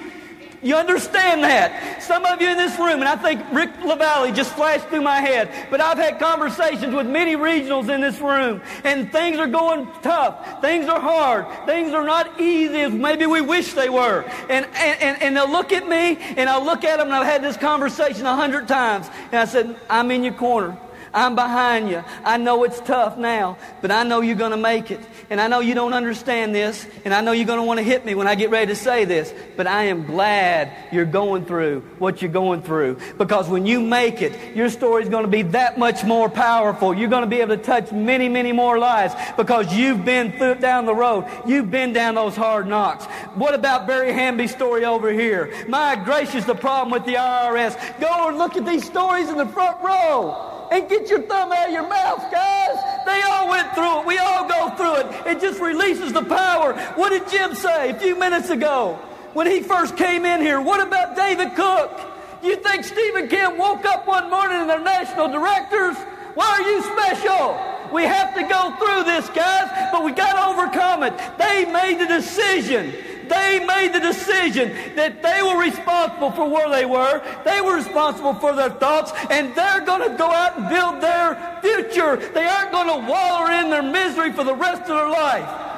[0.62, 2.02] You understand that?
[2.02, 5.20] Some of you in this room, and I think Rick LaValle just flashed through my
[5.20, 9.88] head, but I've had conversations with many regionals in this room, and things are going
[10.02, 10.60] tough.
[10.60, 11.46] Things are hard.
[11.66, 14.22] Things are not easy as maybe we wish they were.
[14.48, 17.26] And, and, and, and they'll look at me, and I'll look at them, and I've
[17.26, 20.76] had this conversation a hundred times, and I said, I'm in your corner.
[21.12, 22.04] I'm behind you.
[22.24, 25.00] I know it's tough now, but I know you're going to make it.
[25.30, 27.84] And I know you don't understand this, and I know you're going to want to
[27.84, 31.44] hit me when I get ready to say this, but I am glad you're going
[31.44, 32.98] through what you're going through.
[33.16, 36.94] Because when you make it, your story is going to be that much more powerful.
[36.94, 40.56] You're going to be able to touch many, many more lives because you've been through,
[40.56, 41.26] down the road.
[41.46, 43.04] You've been down those hard knocks.
[43.34, 45.52] What about Barry Hamby's story over here?
[45.68, 48.00] My gracious, the problem with the IRS.
[48.00, 51.68] Go and look at these stories in the front row and get your thumb out
[51.68, 52.76] of your mouth, guys.
[53.06, 54.06] They all went through it.
[54.06, 55.26] We all go through it.
[55.26, 56.74] It just releases the power.
[56.94, 58.98] What did Jim say a few minutes ago
[59.32, 60.60] when he first came in here?
[60.60, 62.00] What about David Cook?
[62.42, 65.96] You think Stephen Kim woke up one morning and they're national directors?
[66.34, 67.58] Why are you special?
[67.92, 71.14] We have to go through this, guys, but we got to overcome it.
[71.38, 72.92] They made the decision
[73.28, 77.22] they made the decision that they were responsible for where they were.
[77.44, 81.58] They were responsible for their thoughts, and they're going to go out and build their
[81.62, 82.16] future.
[82.16, 85.68] They aren't going to wallow in their misery for the rest of their life.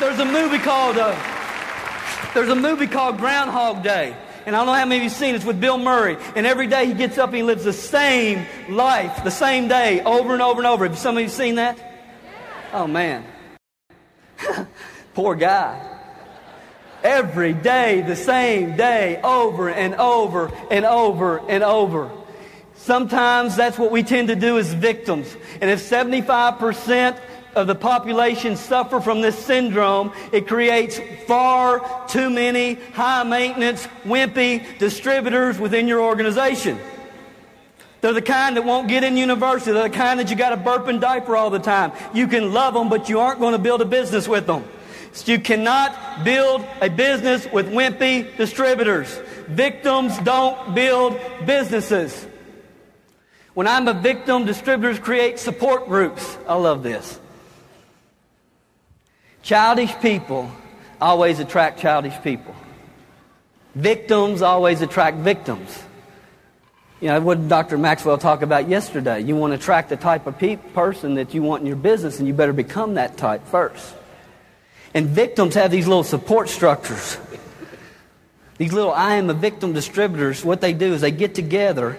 [0.00, 1.14] There's a movie called uh,
[2.34, 4.16] There's a movie called Groundhog Day.
[4.44, 5.36] And I don't know how many of you have seen it.
[5.36, 6.16] It's with Bill Murray.
[6.34, 10.02] And every day he gets up and he lives the same life, the same day,
[10.02, 10.88] over and over and over.
[10.88, 11.78] Have some of you seen that?
[12.72, 13.24] Oh, man.
[15.14, 15.88] Poor guy.
[17.02, 22.10] Every day, the same day, over and over and over and over.
[22.76, 25.36] Sometimes that's what we tend to do as victims.
[25.60, 27.18] And if 75%
[27.54, 34.78] of the population suffer from this syndrome, it creates far too many high maintenance, wimpy
[34.78, 36.78] distributors within your organization.
[38.02, 39.70] They're the kind that won't get in university.
[39.70, 41.92] They're the kind that you got to burp and diaper all the time.
[42.12, 44.64] You can love them, but you aren't going to build a business with them.
[45.24, 49.20] You cannot build a business with wimpy distributors.
[49.46, 52.26] Victims don't build businesses.
[53.54, 56.38] When I'm a victim, distributors create support groups.
[56.48, 57.20] I love this.
[59.42, 60.50] Childish people
[61.00, 62.56] always attract childish people.
[63.76, 65.84] Victims always attract victims.
[67.02, 67.78] You know, what Dr.
[67.78, 69.18] Maxwell talk about yesterday?
[69.22, 72.20] You want to attract the type of pe- person that you want in your business,
[72.20, 73.96] and you better become that type first.
[74.94, 77.18] And victims have these little support structures.
[78.56, 81.98] These little I am a victim distributors, what they do is they get together,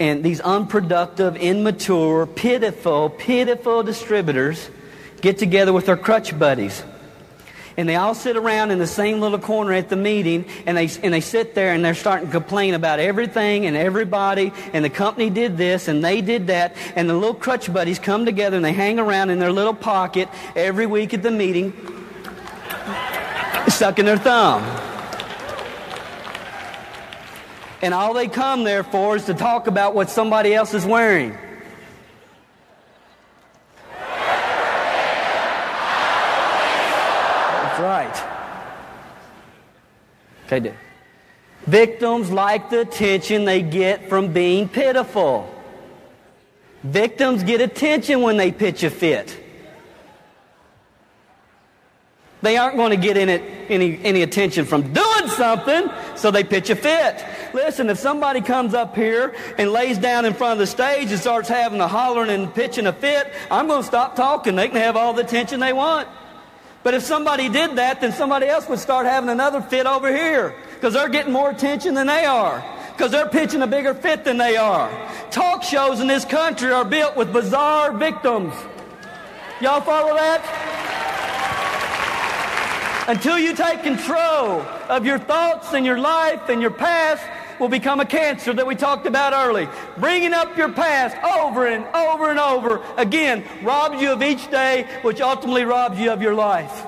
[0.00, 4.68] and these unproductive, immature, pitiful, pitiful distributors
[5.20, 6.82] get together with their crutch buddies
[7.76, 10.88] and they all sit around in the same little corner at the meeting and they,
[11.02, 14.90] and they sit there and they're starting to complain about everything and everybody and the
[14.90, 16.76] company did this and they did that.
[16.96, 20.28] And the little crutch buddies come together and they hang around in their little pocket
[20.54, 21.72] every week at the meeting
[23.68, 24.62] sucking their thumb.
[27.80, 31.36] And all they come there for is to talk about what somebody else is wearing
[40.52, 40.74] They do.
[41.66, 45.48] Victims like the attention they get from being pitiful.
[46.82, 49.34] Victims get attention when they pitch a fit.
[52.42, 56.76] They aren't going to get any, any attention from doing something, so they pitch a
[56.76, 57.24] fit.
[57.54, 61.18] Listen, if somebody comes up here and lays down in front of the stage and
[61.18, 64.56] starts having a hollering and pitching a fit, I'm going to stop talking.
[64.56, 66.08] They can have all the attention they want.
[66.82, 70.54] But if somebody did that, then somebody else would start having another fit over here
[70.74, 74.36] because they're getting more attention than they are because they're pitching a bigger fit than
[74.36, 74.90] they are.
[75.30, 78.54] Talk shows in this country are built with bizarre victims.
[79.60, 80.40] Y'all follow that?
[83.08, 87.24] Until you take control of your thoughts and your life and your past,
[87.58, 89.68] will become a cancer that we talked about early.
[89.98, 94.86] Bringing up your past over and over and over again robs you of each day,
[95.02, 96.86] which ultimately robs you of your life.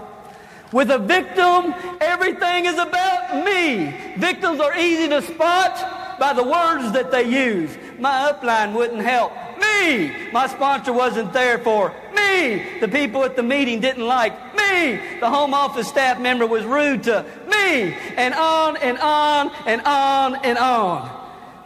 [0.72, 3.94] With a victim, everything is about me.
[4.16, 7.76] Victims are easy to spot by the words that they use.
[7.98, 9.32] My upline wouldn't help.
[9.64, 10.30] Me.
[10.32, 11.94] My sponsor wasn't there for.
[12.14, 12.78] Me.
[12.80, 14.32] The people at the meeting didn't like.
[14.56, 14.98] Me.
[15.20, 17.94] The home office staff member was rude to me.
[18.16, 21.10] And on and on and on and on.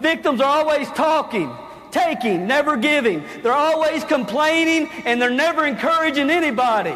[0.00, 1.50] Victims are always talking,
[1.90, 3.24] taking, never giving.
[3.42, 6.94] They're always complaining and they're never encouraging anybody.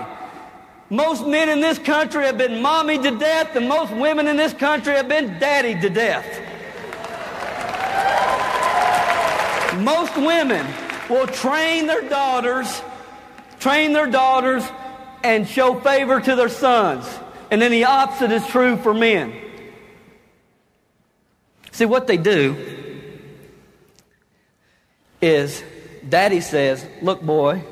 [0.92, 4.52] Most men in this country have been mommied to death, and most women in this
[4.52, 6.26] country have been daddied to death.
[9.78, 10.66] Most women
[11.12, 12.82] will train their daughters,
[13.60, 14.64] train their daughters,
[15.22, 17.06] and show favor to their sons.
[17.50, 19.34] And then the opposite is true for men.
[21.70, 22.56] See, what they do
[25.20, 25.62] is
[26.08, 27.62] daddy says, Look, boy,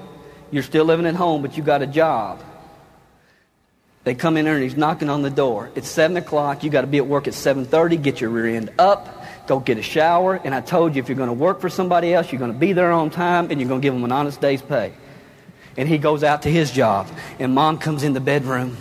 [0.51, 2.43] you're still living at home, but you got a job.
[4.05, 5.70] They come in there and he's knocking on the door.
[5.74, 6.64] It's 7 o'clock.
[6.64, 8.03] You got to be at work at 7.30.
[8.03, 9.20] Get your rear end up.
[9.51, 10.36] Go get a shower.
[10.44, 12.57] And I told you, if you're going to work for somebody else, you're going to
[12.57, 14.92] be there on time and you're going to give them an honest day's pay.
[15.76, 17.09] And he goes out to his job.
[17.40, 18.76] And mom comes in the bedroom.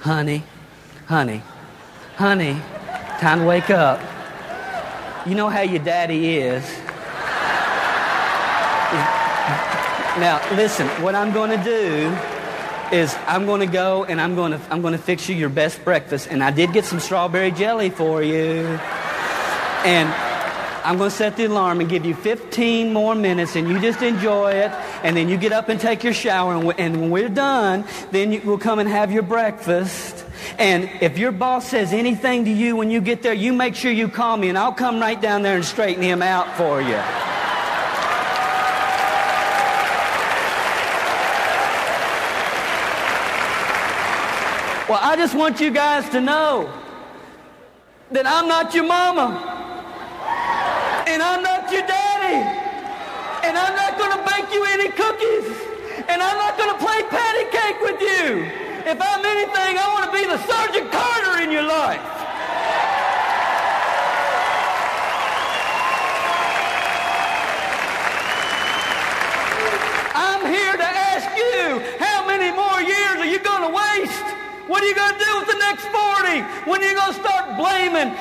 [0.00, 0.42] Honey,
[1.06, 1.42] honey,
[2.16, 2.60] honey,
[3.20, 4.00] time to wake up.
[5.28, 6.68] You know how your daddy is.
[10.18, 12.08] Now, listen, what I'm going to do
[12.92, 15.50] is I'm going to go and I'm going to, I'm going to fix you your
[15.50, 16.26] best breakfast.
[16.28, 18.80] And I did get some strawberry jelly for you.
[19.84, 20.08] And
[20.84, 24.02] I'm going to set the alarm and give you 15 more minutes and you just
[24.02, 24.70] enjoy it.
[25.04, 26.54] And then you get up and take your shower.
[26.54, 30.24] And, and when we're done, then you will come and have your breakfast.
[30.58, 33.92] And if your boss says anything to you when you get there, you make sure
[33.92, 37.00] you call me and I'll come right down there and straighten him out for you.
[44.88, 46.70] Well, I just want you guys to know
[48.10, 49.61] that I'm not your mama.
[51.12, 52.40] And I'm not your daddy.
[53.44, 55.44] And I'm not going to bake you any cookies.
[56.08, 58.48] And I'm not going to play patty cake with you.
[58.88, 62.00] If I'm anything, I want to be the Sergeant Carter in your life.
[70.16, 74.24] I'm here to ask you, how many more years are you going to waste?
[74.66, 76.40] What are you going to do with the next 40?
[76.70, 78.16] When are you going to start blaming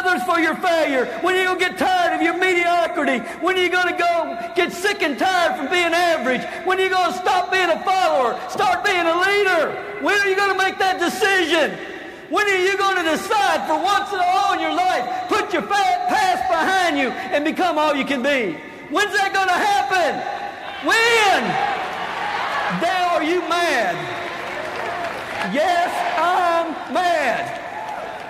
[0.00, 1.06] others for your failure?
[1.20, 3.18] When are you going to get tired of your mediocrity?
[3.40, 6.42] When are you going to go get sick and tired from being average?
[6.66, 8.38] When are you going to stop being a follower?
[8.48, 10.00] Start being a leader?
[10.00, 11.76] When are you going to make that decision?
[12.30, 15.62] When are you going to decide for once and all in your life, put your
[15.62, 18.56] past behind you and become all you can be?
[18.88, 20.18] When's that going to happen?
[20.86, 21.42] When?
[22.80, 23.98] Dale, are you mad?
[25.52, 27.59] Yes, I'm mad.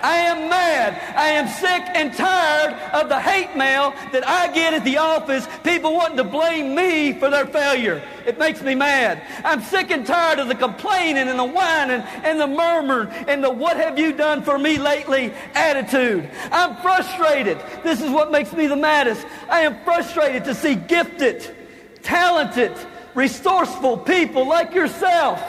[0.02, 1.00] I am mad.
[1.16, 5.46] I am sick and tired of the hate mail that I get at the office,
[5.62, 8.02] people wanting to blame me for their failure.
[8.26, 9.22] It makes me mad.
[9.44, 13.50] I'm sick and tired of the complaining and the whining and the murmuring and the
[13.50, 16.28] what have you done for me lately attitude.
[16.50, 17.58] I'm frustrated.
[17.82, 19.26] This is what makes me the maddest.
[19.48, 21.56] I am frustrated to see gifted,
[22.02, 22.72] talented,
[23.14, 25.42] resourceful people like yourself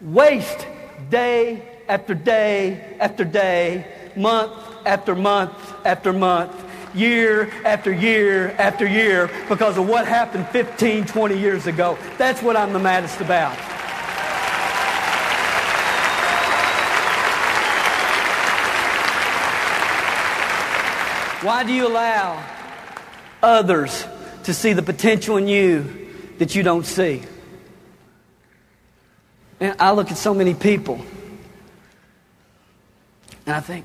[0.00, 0.66] waste
[1.10, 3.84] day after day after day,
[4.14, 4.52] month
[4.86, 5.52] after month
[5.84, 6.54] after month,
[6.94, 11.98] year after year after year because of what happened 15, 20 years ago.
[12.16, 13.56] That's what I'm the maddest about.
[21.42, 22.40] Why do you allow
[23.42, 24.06] others
[24.44, 27.22] to see the potential in you that you don't see?
[29.58, 31.04] And I look at so many people
[33.50, 33.84] and I think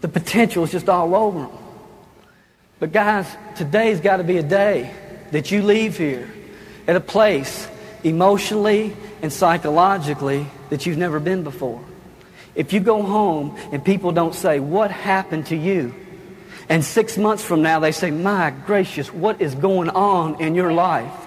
[0.00, 1.58] the potential is just all over them.
[2.80, 4.92] But guys, today's got to be a day
[5.30, 6.28] that you leave here
[6.88, 7.68] at a place
[8.02, 11.84] emotionally and psychologically that you've never been before.
[12.56, 15.94] If you go home and people don't say, What happened to you?
[16.68, 20.72] And six months from now they say, My gracious, what is going on in your
[20.72, 21.23] life?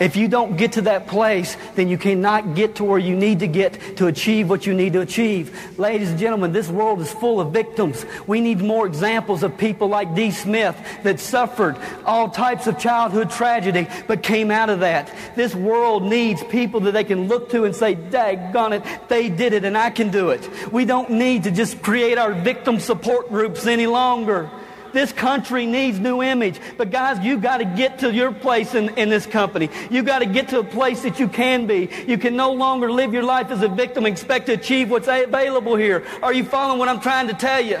[0.00, 3.40] If you don't get to that place, then you cannot get to where you need
[3.40, 5.78] to get to achieve what you need to achieve.
[5.78, 8.04] Ladies and gentlemen, this world is full of victims.
[8.26, 10.30] We need more examples of people like D.
[10.30, 15.12] Smith that suffered all types of childhood tragedy but came out of that.
[15.36, 19.52] This world needs people that they can look to and say, daggone it, they did
[19.52, 20.48] it and I can do it.
[20.72, 24.50] We don't need to just create our victim support groups any longer.
[24.94, 26.58] This country needs new image.
[26.78, 29.68] But guys, you got to get to your place in, in this company.
[29.90, 31.90] You got to get to a place that you can be.
[32.06, 35.08] You can no longer live your life as a victim and expect to achieve what's
[35.08, 36.04] available here.
[36.22, 37.78] Are you following what I'm trying to tell you?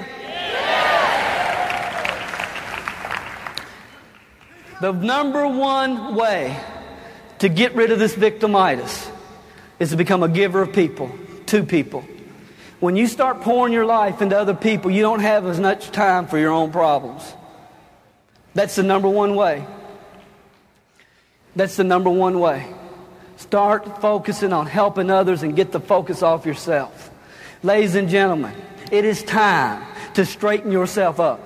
[4.80, 6.60] The number one way
[7.38, 9.08] to get rid of this victimitis
[9.78, 12.04] is to become a giver of people, to people.
[12.84, 16.26] When you start pouring your life into other people, you don't have as much time
[16.26, 17.22] for your own problems.
[18.52, 19.66] That's the number one way.
[21.56, 22.70] That's the number one way.
[23.38, 27.10] Start focusing on helping others and get the focus off yourself.
[27.62, 28.54] Ladies and gentlemen,
[28.92, 29.82] it is time
[30.12, 31.40] to straighten yourself up.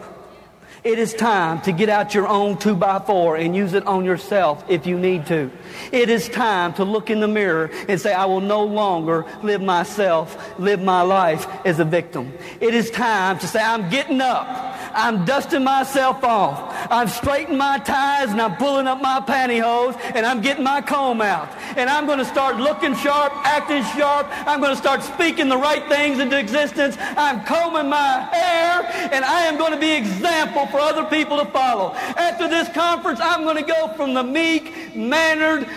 [0.85, 4.05] It is time to get out your own 2 by 4 and use it on
[4.05, 5.51] yourself if you need to.
[5.91, 9.61] It is time to look in the mirror and say, I will no longer live
[9.61, 12.33] myself, live my life as a victim.
[12.61, 14.78] It is time to say, I'm getting up.
[14.99, 16.75] I'm dusting myself off.
[16.91, 21.21] I'm straightening my ties and I'm pulling up my pantyhose and I'm getting my comb
[21.21, 21.49] out.
[21.77, 24.27] And I'm going to start looking sharp, acting sharp.
[24.47, 26.97] I'm going to start speaking the right things into existence.
[26.99, 31.45] I'm combing my hair and I am going to be example for other people to
[31.47, 31.95] follow.
[31.95, 35.69] After this conference, I'm going to go from the meek, mannered,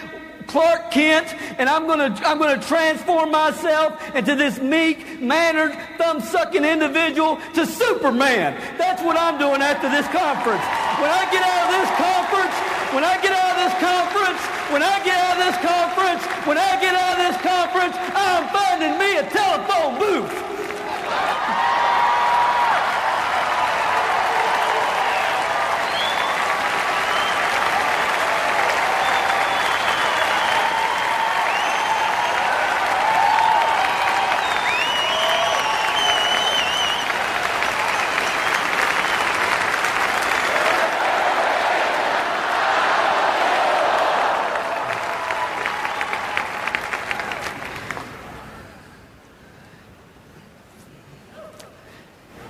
[0.51, 5.71] Clark Kent, and I'm going to I'm going to transform myself into this meek, mannered,
[5.97, 8.59] thumb-sucking individual to Superman.
[8.77, 10.63] That's what I'm doing after this conference.
[10.99, 12.55] When I get out of this conference,
[12.91, 14.41] when I get out of this conference,
[14.75, 18.43] when I get out of this conference, when I get out of this conference, I'm
[18.51, 20.51] finding me a telephone booth.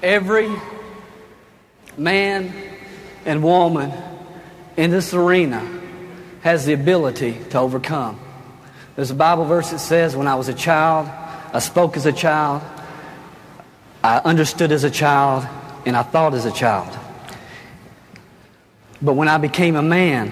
[0.04, 0.50] Every
[1.96, 2.52] man
[3.26, 3.92] and woman
[4.76, 5.80] in this arena
[6.42, 8.20] has the ability to overcome.
[8.96, 11.08] There's a Bible verse that says, When I was a child,
[11.54, 12.64] I spoke as a child,
[14.04, 15.48] I understood as a child,
[15.86, 16.98] and I thought as a child.
[19.02, 20.32] But when I became a man,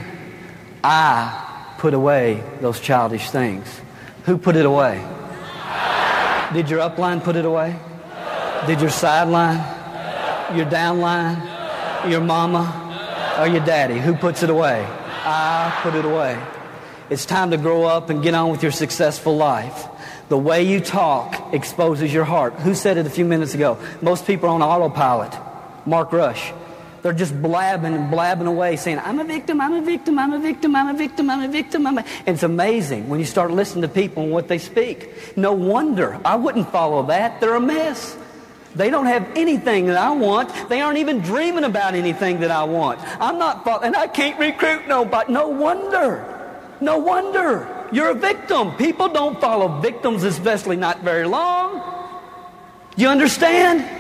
[0.84, 3.68] I put away those childish things.
[4.26, 5.06] Who put it away?
[6.54, 7.76] Did your upline put it away?
[8.68, 9.58] Did your sideline,
[10.56, 14.00] your downline, your mama, or your daddy?
[14.00, 14.86] Who puts it away?
[14.88, 16.40] I put it away.
[17.10, 19.88] It's time to grow up and get on with your successful life.
[20.28, 22.54] The way you talk exposes your heart.
[22.54, 23.80] Who said it a few minutes ago?
[24.02, 25.34] Most people are on autopilot.
[25.88, 26.54] Mark Rush.
[27.02, 30.40] They're just blabbing and blabbing away saying, I'm a victim, I'm a victim, I'm a
[30.40, 31.88] victim, I'm a victim, I'm a victim.
[31.88, 32.06] I'm a...
[32.28, 35.38] And it's amazing when you start listening to people and what they speak.
[35.38, 36.20] No wonder.
[36.26, 37.40] I wouldn't follow that.
[37.40, 38.18] They're a mess.
[38.76, 40.52] They don't have anything that I want.
[40.70, 43.00] They aren't even dreaming about anything that I want.
[43.20, 45.34] I'm not, and I can't recruit nobody.
[45.34, 46.26] No wonder.
[46.80, 47.88] No wonder.
[47.92, 48.76] You're a victim.
[48.76, 51.82] People don't follow victims, especially not very long.
[52.96, 53.98] You understand?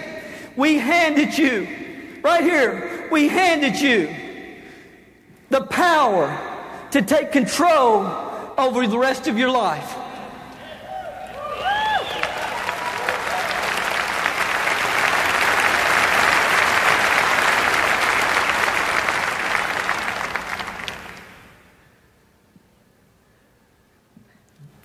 [0.57, 4.15] we handed you, right here, we handed you
[5.51, 6.37] the power
[6.91, 8.07] to take control
[8.59, 9.97] over the rest of your life.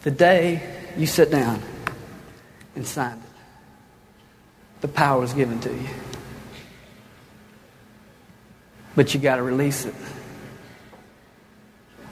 [0.10, 0.60] The day
[0.97, 1.62] you sit down
[2.76, 3.24] and sign it,
[4.82, 5.88] the power is given to you.
[8.95, 9.93] But you got to release it.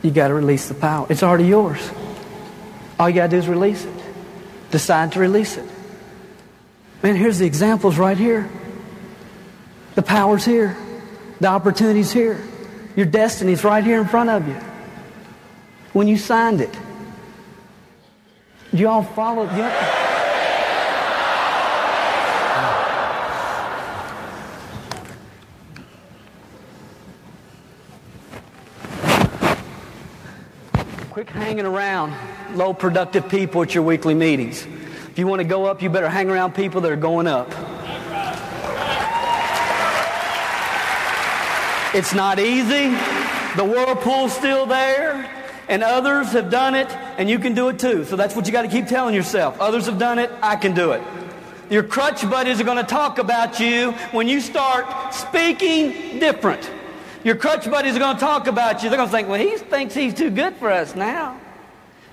[0.04, 1.08] You got to release the power.
[1.10, 1.90] It's already yours.
[3.00, 4.04] All you got to do is release it.
[4.70, 5.66] Decide to release it.
[7.02, 8.48] Man, here's the examples right here.
[9.96, 10.78] The power's here.
[11.40, 12.40] The opportunity's here.
[12.96, 14.60] Your destiny's right here in front of you.
[15.94, 16.78] When you signed it.
[18.72, 19.48] Do you all follow?
[31.12, 32.14] Quit hanging around
[32.56, 34.68] low productive people at your weekly meetings.
[35.10, 37.48] If you want to go up, you better hang around people that are going up.
[41.96, 42.90] It's not easy.
[43.56, 45.28] The whirlpool's still there,
[45.68, 48.06] and others have done it, and you can do it too.
[48.06, 49.60] So that's what you got to keep telling yourself.
[49.60, 51.02] Others have done it, I can do it.
[51.70, 56.70] Your crutch buddies are going to talk about you when you start speaking different.
[57.26, 58.90] Your crutch buddies are going to talk about you.
[58.90, 61.38] They're going to think, well, he thinks he's too good for us now.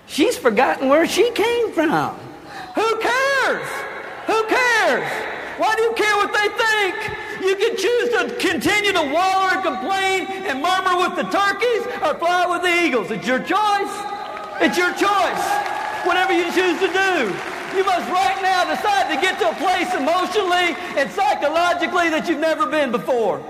[0.07, 2.17] She's forgotten where she came from.
[2.75, 3.69] Who cares?
[4.27, 5.13] Who cares?
[5.59, 7.45] Why do you care what they think?
[7.45, 12.19] You can choose to continue to waller and complain and murmur with the turkeys or
[12.19, 13.11] fly with the eagles.
[13.11, 14.14] It's your choice.
[14.61, 15.45] It's your choice.
[16.07, 17.35] Whatever you choose to do.
[17.77, 22.39] You must right now decide to get to a place emotionally and psychologically that you've
[22.39, 23.43] never been before.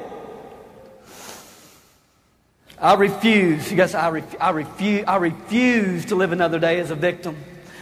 [2.78, 6.94] I refuse, yes, I, ref, I, refuse, I refuse to live another day as a
[6.94, 7.36] victim.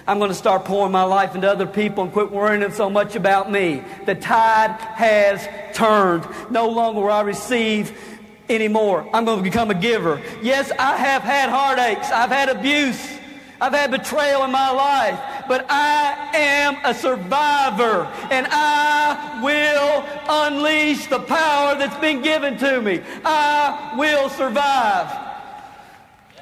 [0.06, 3.14] I'm going to start pouring my life into other people and quit worrying so much
[3.14, 3.84] about me.
[4.04, 6.26] The tide has turned.
[6.50, 7.96] No longer will I receive
[8.48, 9.08] anymore.
[9.12, 10.20] I'm going to become a giver.
[10.42, 12.10] Yes, I have had heartaches.
[12.10, 13.18] I've had abuse.
[13.60, 21.06] I've had betrayal in my life, but I am a survivor and I will unleash
[21.06, 23.02] the power that's been given to me.
[23.24, 25.06] I will survive.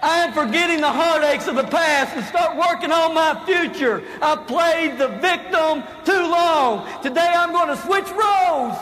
[0.03, 4.03] I am forgetting the heartaches of the past and start working on my future.
[4.23, 7.03] I've played the victim too long.
[7.03, 8.79] Today I'm going to switch roles.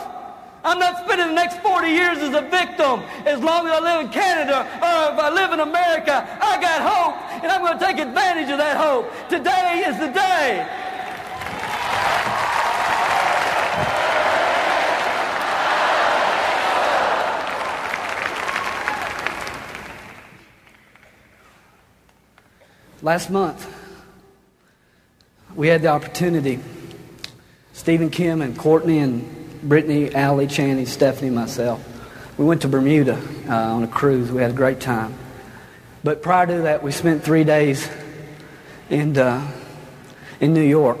[0.63, 3.01] I'm not spending the next 40 years as a victim.
[3.25, 6.81] As long as I live in Canada or if I live in America, I got
[6.81, 9.09] hope and I'm going to take advantage of that hope.
[9.29, 10.67] Today is the day.
[23.01, 23.65] Last month,
[25.55, 26.59] we had the opportunity,
[27.71, 31.83] Stephen Kim and Courtney and Brittany, Allie, Channing, Stephanie, myself.
[32.37, 34.31] We went to Bermuda uh, on a cruise.
[34.31, 35.13] We had a great time.
[36.03, 37.89] But prior to that, we spent three days
[38.89, 39.51] in, uh,
[40.39, 40.99] in New York.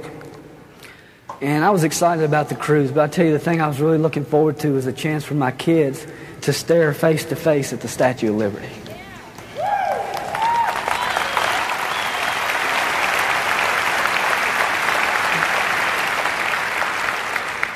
[1.41, 3.79] And I was excited about the cruise, but I tell you the thing I was
[3.79, 6.05] really looking forward to was a chance for my kids
[6.41, 8.78] to stare face to face at the Statue of Liberty.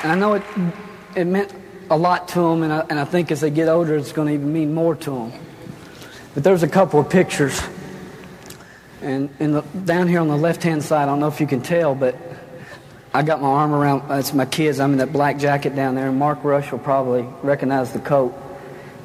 [0.04, 0.42] And I know it,
[1.16, 1.50] it meant
[1.88, 4.28] a lot to them, and I, and I think as they get older, it's going
[4.28, 5.32] to even mean more to them.
[6.34, 7.58] But there's a couple of pictures.
[9.00, 11.46] And in the, down here on the left hand side, I don't know if you
[11.46, 12.16] can tell, but
[13.14, 14.78] I got my arm around, it's my kids.
[14.78, 18.34] I'm in that black jacket down there, and Mark Rush will probably recognize the coat.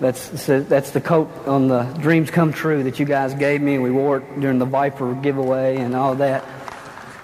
[0.01, 3.83] That's, that's the coat on the Dreams Come True that you guys gave me, and
[3.83, 6.43] we wore it during the Viper giveaway and all that.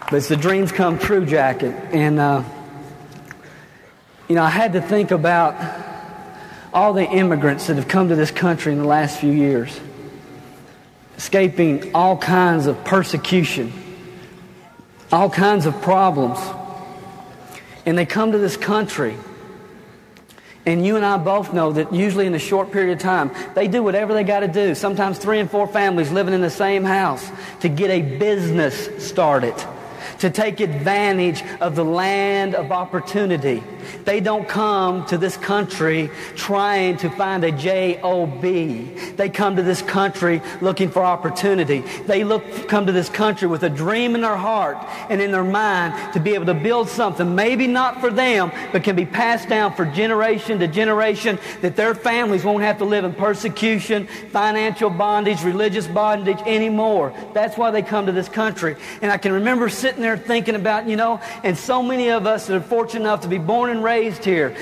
[0.09, 1.75] But it's the Dreams Come True jacket.
[1.91, 2.43] And uh,
[4.27, 5.55] you know, I had to think about
[6.73, 9.79] all the immigrants that have come to this country in the last few years,
[11.17, 13.71] escaping all kinds of persecution,
[15.11, 16.39] all kinds of problems.
[17.85, 19.15] And they come to this country.
[20.65, 23.67] And you and I both know that usually in a short period of time, they
[23.67, 24.73] do whatever they got to do.
[24.73, 29.53] Sometimes three and four families living in the same house to get a business started,
[30.19, 33.63] to take advantage of the land of opportunity.
[34.03, 38.83] They don't come to this country trying to find a J-O-B.
[39.15, 41.81] They come to this country looking for opportunity.
[42.05, 44.77] They look, come to this country with a dream in their heart
[45.09, 48.83] and in their mind to be able to build something, maybe not for them, but
[48.83, 53.03] can be passed down for generation to generation, that their families won't have to live
[53.03, 57.13] in persecution, financial bondage, religious bondage anymore.
[57.33, 58.75] That's why they come to this country.
[59.01, 62.47] And I can remember sitting there thinking about, you know, and so many of us
[62.47, 64.55] that are fortunate enough to be born and raised here.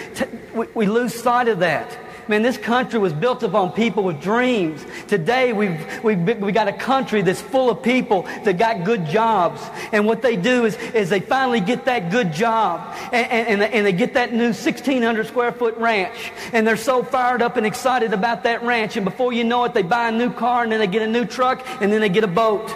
[0.75, 1.97] We, lose sight of that.
[2.27, 4.85] Man, this country was built upon people with dreams.
[5.07, 9.61] Today, we've, we've, we got a country that's full of people that got good jobs.
[9.91, 12.95] And what they do is, is they finally get that good job.
[13.11, 16.31] And, and, and they get that new 1,600 square foot ranch.
[16.53, 18.95] And they're so fired up and excited about that ranch.
[18.95, 21.07] And before you know it, they buy a new car and then they get a
[21.07, 22.71] new truck and then they get a boat.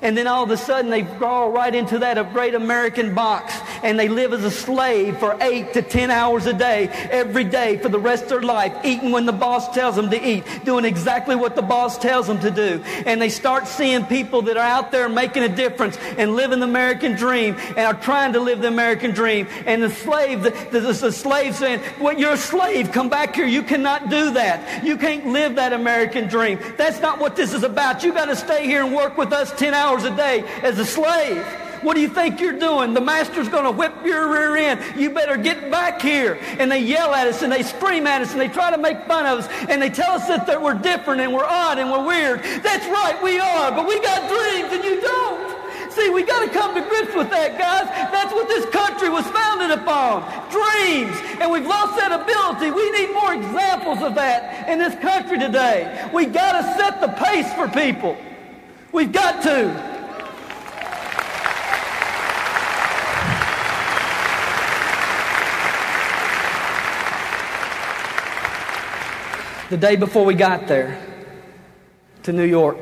[0.00, 3.98] And then all of a sudden they crawl right into that great American box and
[3.98, 7.88] they live as a slave for eight to ten hours a day, every day for
[7.88, 11.34] the rest of their life, eating when the boss tells them to eat, doing exactly
[11.34, 12.82] what the boss tells them to do.
[13.06, 16.66] And they start seeing people that are out there making a difference and living the
[16.66, 19.48] American dream and are trying to live the American dream.
[19.66, 23.46] And the slave, the, the, the slave saying, well, you're a slave, come back here.
[23.46, 24.84] You cannot do that.
[24.84, 26.58] You can't live that American dream.
[26.76, 28.02] That's not what this is about.
[28.02, 30.84] You got to stay here and work with us 10 hours a day as a
[30.84, 31.44] slave.
[31.82, 32.94] What do you think you're doing?
[32.94, 35.00] The master's going to whip your rear end.
[35.00, 36.38] You better get back here.
[36.58, 39.04] And they yell at us and they scream at us and they try to make
[39.06, 41.90] fun of us and they tell us that, that we're different and we're odd and
[41.90, 42.40] we're weird.
[42.62, 45.62] That's right, we are, but we got dreams and you don't.
[45.90, 47.86] See, we got to come to grips with that, guys.
[48.12, 50.22] That's what this country was founded upon.
[50.50, 51.16] Dreams.
[51.40, 52.70] And we've lost that ability.
[52.70, 56.08] We need more examples of that in this country today.
[56.14, 58.16] We got to set the pace for people.
[58.92, 59.90] We've got to.
[69.70, 71.02] The day before we got there
[72.24, 72.76] to New York,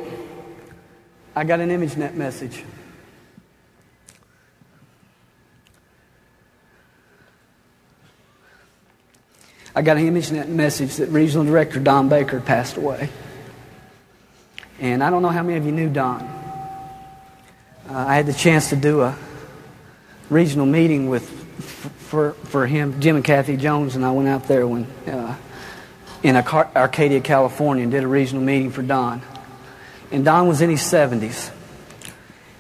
[1.37, 2.65] I got an ImageNet message.
[9.77, 13.09] I got an ImageNet message that Regional Director Don Baker passed away.
[14.81, 16.23] And I don't know how many of you knew Don.
[17.89, 19.15] Uh, I had the chance to do a
[20.31, 21.29] regional meeting with
[22.11, 25.37] for, for him, Jim and Kathy Jones, and I went out there when uh,
[26.23, 29.23] in Arcadia, California, and did a regional meeting for Don.
[30.11, 31.53] And Don was in his 70s.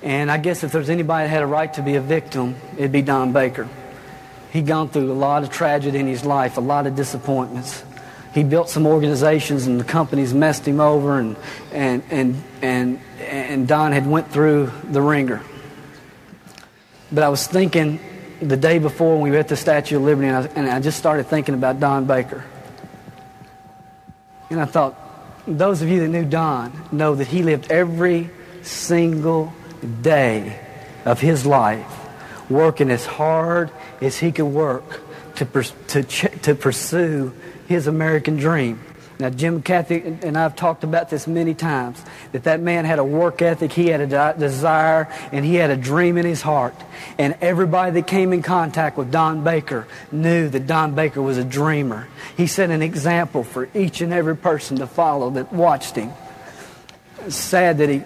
[0.02, 2.92] And I guess if there's anybody that had a right to be a victim, it'd
[2.92, 3.68] be Don Baker.
[4.52, 7.82] He'd gone through a lot of tragedy in his life, a lot of disappointments.
[8.32, 11.36] He built some organizations and the companies messed him over and,
[11.72, 15.42] and, and, and, and Don had went through the ringer.
[17.10, 17.98] But I was thinking
[18.40, 20.80] the day before when we were at the Statue of Liberty and I, and I
[20.80, 22.44] just started thinking about Don Baker.
[24.48, 24.96] And I thought,
[25.46, 28.30] those of you that knew Don know that he lived every
[28.62, 29.52] single
[30.02, 30.58] day
[31.04, 31.96] of his life
[32.48, 33.70] working as hard
[34.00, 35.00] as he could work
[35.36, 37.32] to, to, to pursue
[37.70, 38.80] his American dream.
[39.20, 42.02] Now, Jim Kathy and I have talked about this many times
[42.32, 45.76] that that man had a work ethic, he had a desire, and he had a
[45.76, 46.74] dream in his heart.
[47.16, 51.44] And everybody that came in contact with Don Baker knew that Don Baker was a
[51.44, 52.08] dreamer.
[52.36, 56.12] He set an example for each and every person to follow that watched him.
[57.20, 58.02] It's sad that he.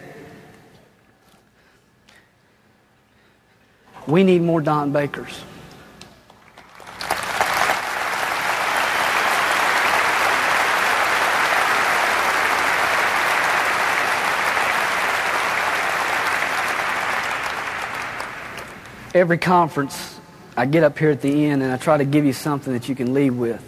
[4.06, 5.42] We need more Don Bakers.
[19.14, 20.18] Every conference,
[20.56, 22.88] I get up here at the end and I try to give you something that
[22.88, 23.62] you can leave with.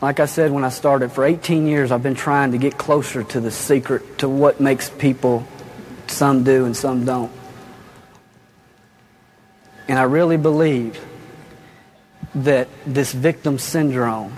[0.00, 3.24] Like I said when I started, for 18 years I've been trying to get closer
[3.24, 5.46] to the secret, to what makes people,
[6.06, 7.32] some do and some don't.
[9.88, 11.02] And I really believe
[12.34, 14.36] that this victim syndrome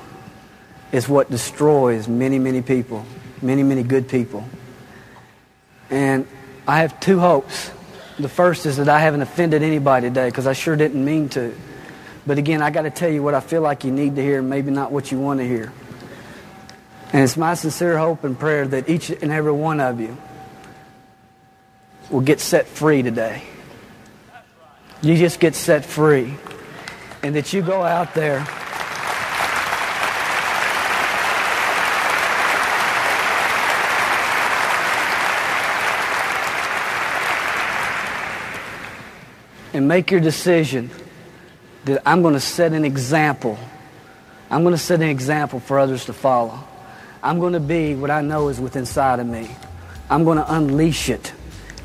[0.92, 3.04] is what destroys many, many people,
[3.42, 4.44] many, many good people.
[5.90, 6.26] And
[6.66, 7.70] I have two hopes.
[8.18, 11.54] The first is that I haven't offended anybody today because I sure didn't mean to.
[12.26, 14.40] But again, I got to tell you what I feel like you need to hear,
[14.42, 15.72] maybe not what you want to hear.
[17.12, 20.16] And it's my sincere hope and prayer that each and every one of you
[22.10, 23.42] will get set free today.
[25.02, 26.34] You just get set free.
[27.22, 28.46] And that you go out there.
[39.76, 40.90] And make your decision
[41.84, 43.58] that I'm going to set an example.
[44.50, 46.58] I'm going to set an example for others to follow.
[47.22, 49.50] I'm going to be what I know is within inside of me.
[50.08, 51.32] I'm going to unleash it.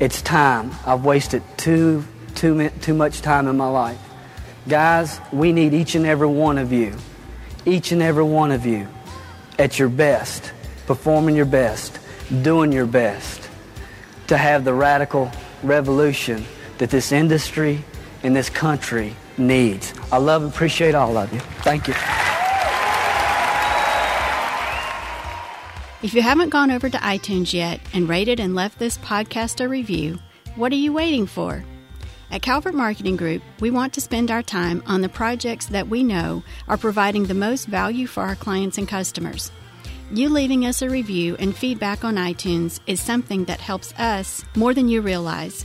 [0.00, 0.72] It's time.
[0.86, 3.98] I've wasted too, too, too much time in my life.
[4.68, 6.96] Guys, we need each and every one of you,
[7.66, 8.88] each and every one of you
[9.58, 10.52] at your best,
[10.86, 11.98] performing your best,
[12.42, 13.50] doing your best
[14.28, 15.30] to have the radical
[15.62, 16.46] revolution
[16.82, 17.78] that this industry
[18.24, 19.94] and this country needs.
[20.10, 21.38] I love and appreciate all of you.
[21.62, 21.94] Thank you.
[26.02, 29.68] If you haven't gone over to iTunes yet and rated and left this podcast a
[29.68, 30.18] review,
[30.56, 31.62] what are you waiting for?
[32.32, 36.02] At Calvert Marketing Group, we want to spend our time on the projects that we
[36.02, 39.52] know are providing the most value for our clients and customers.
[40.10, 44.74] You leaving us a review and feedback on iTunes is something that helps us more
[44.74, 45.64] than you realize.